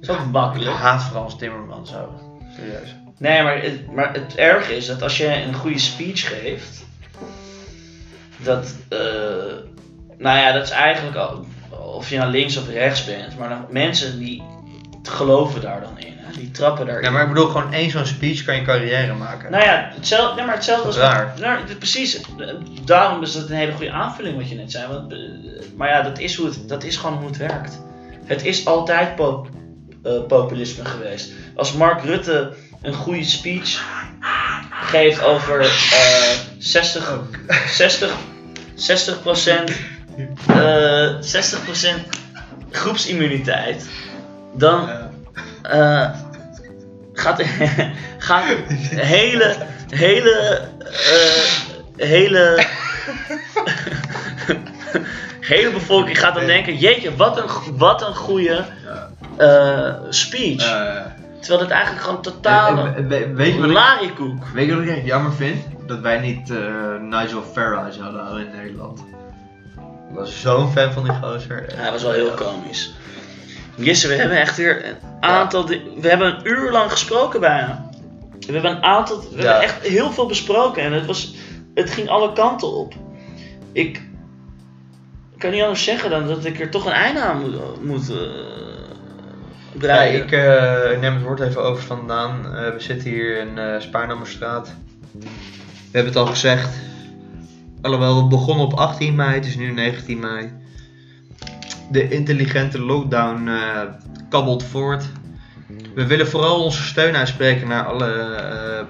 [0.00, 0.76] is ook ik makkelijk.
[0.76, 2.12] haat Frans Timmermans zo.
[2.56, 2.94] Serieus.
[3.18, 6.84] Nee, maar het, maar het erge is dat als je een goede speech geeft,
[8.36, 8.98] dat, eh,
[10.18, 13.66] nou ja, dat is eigenlijk al, of je nou links of rechts bent, maar dan,
[13.70, 14.42] mensen die
[15.02, 16.18] geloven daar dan in?
[16.34, 17.04] Die trappen daarin.
[17.04, 19.50] Ja, maar ik bedoel, gewoon één zo'n speech kan je carrière maken.
[19.50, 21.34] Nou ja, hetzelfde, nee, maar hetzelfde als Raar.
[21.40, 22.20] nou, precies.
[22.84, 24.86] Daarom is dat een hele goede aanvulling wat je net zei.
[24.88, 25.18] Want, eh,
[25.76, 27.80] maar ja, dat is, hoe het, dat is gewoon hoe het werkt.
[28.24, 29.48] Het is altijd pop-
[30.02, 31.30] eh, populisme geweest.
[31.54, 32.52] Als Mark Rutte
[32.82, 33.82] een goede speech
[34.70, 35.68] geeft over eh
[36.58, 37.20] 60,
[37.68, 38.14] 60,
[38.74, 39.70] 60 procent
[40.46, 42.08] eh 60%
[42.70, 43.86] groepsimmuniteit,
[44.54, 44.88] dan
[45.62, 46.10] eh,
[47.12, 47.42] gaat,
[48.18, 48.44] gaat
[48.94, 49.56] hele,
[49.88, 52.64] hele, eh, hele,
[55.40, 58.64] hele bevolking gaat dan denken, jeetje, wat een, wat een goede
[59.36, 60.88] eh, speech.
[61.40, 64.46] Terwijl het eigenlijk gewoon totale we- weet, je wat ik, lariekoek.
[64.54, 65.64] weet je wat ik echt jammer vind?
[65.86, 66.52] Dat wij niet
[67.00, 68.98] Nigel Farage hadden in Nederland.
[70.10, 71.64] Ik was zo'n fan van die gozer.
[71.76, 72.92] Ja, dat was wel heel komisch.
[73.80, 75.66] Jesse, we hebben echt weer een aantal.
[75.66, 77.90] We hebben een uur lang gesproken bijna.
[78.46, 79.20] We hebben een aantal.
[79.20, 79.42] We Ja.
[79.42, 81.34] hebben echt heel veel besproken en het, was,
[81.74, 82.94] het ging alle kanten op.
[83.72, 84.02] Ik
[85.38, 88.16] kan niet anders zeggen dan dat ik er toch een einde aan moet, moet eh,
[89.72, 90.22] Ja, breien.
[90.22, 92.44] ik eh, neem het woord even over vandaan.
[92.56, 94.74] Eh, we zitten hier in eh Spaarnammerstraat.
[95.12, 95.26] We
[95.98, 96.68] hebben het al gezegd.
[97.82, 100.52] Alhoewel, we begonnen op 18 mei, het is nu 19 mei.
[101.90, 103.80] De intelligente lockdown eh,
[104.28, 105.04] kabbelt voort.
[105.94, 108.86] We willen vooral onze steun uitspreken naar alle, eh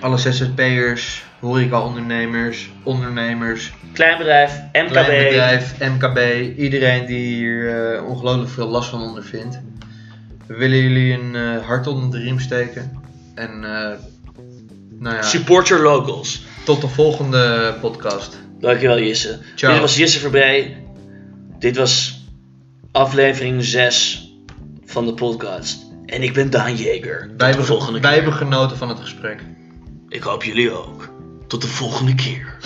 [0.00, 4.90] alle ZZP'ers, horeca-ondernemers, ondernemers, Kleinbedrijf, MKB.
[4.90, 6.18] klein bedrijf, MKB,
[6.58, 9.60] iedereen die hier eh, ongelooflijk veel last van ondervindt.
[10.46, 13.02] We willen jullie een hart onder de riem steken.
[13.34, 13.60] En
[14.98, 16.44] nou ja, Support your locals.
[16.64, 18.38] tot de volgende podcast.
[18.60, 19.38] Dankjewel Jisse.
[19.54, 19.72] Ciao.
[19.72, 20.87] Dit was Jisse Verbree.
[21.58, 22.24] Dit was
[22.92, 24.30] aflevering 6
[24.84, 25.86] van de podcast.
[26.06, 27.30] En ik ben Daan Jeger.
[27.36, 29.44] Wij hebben, volgende wij hebben genoten van het gesprek.
[30.08, 31.12] Ik hoop jullie ook.
[31.46, 32.56] Tot de volgende keer.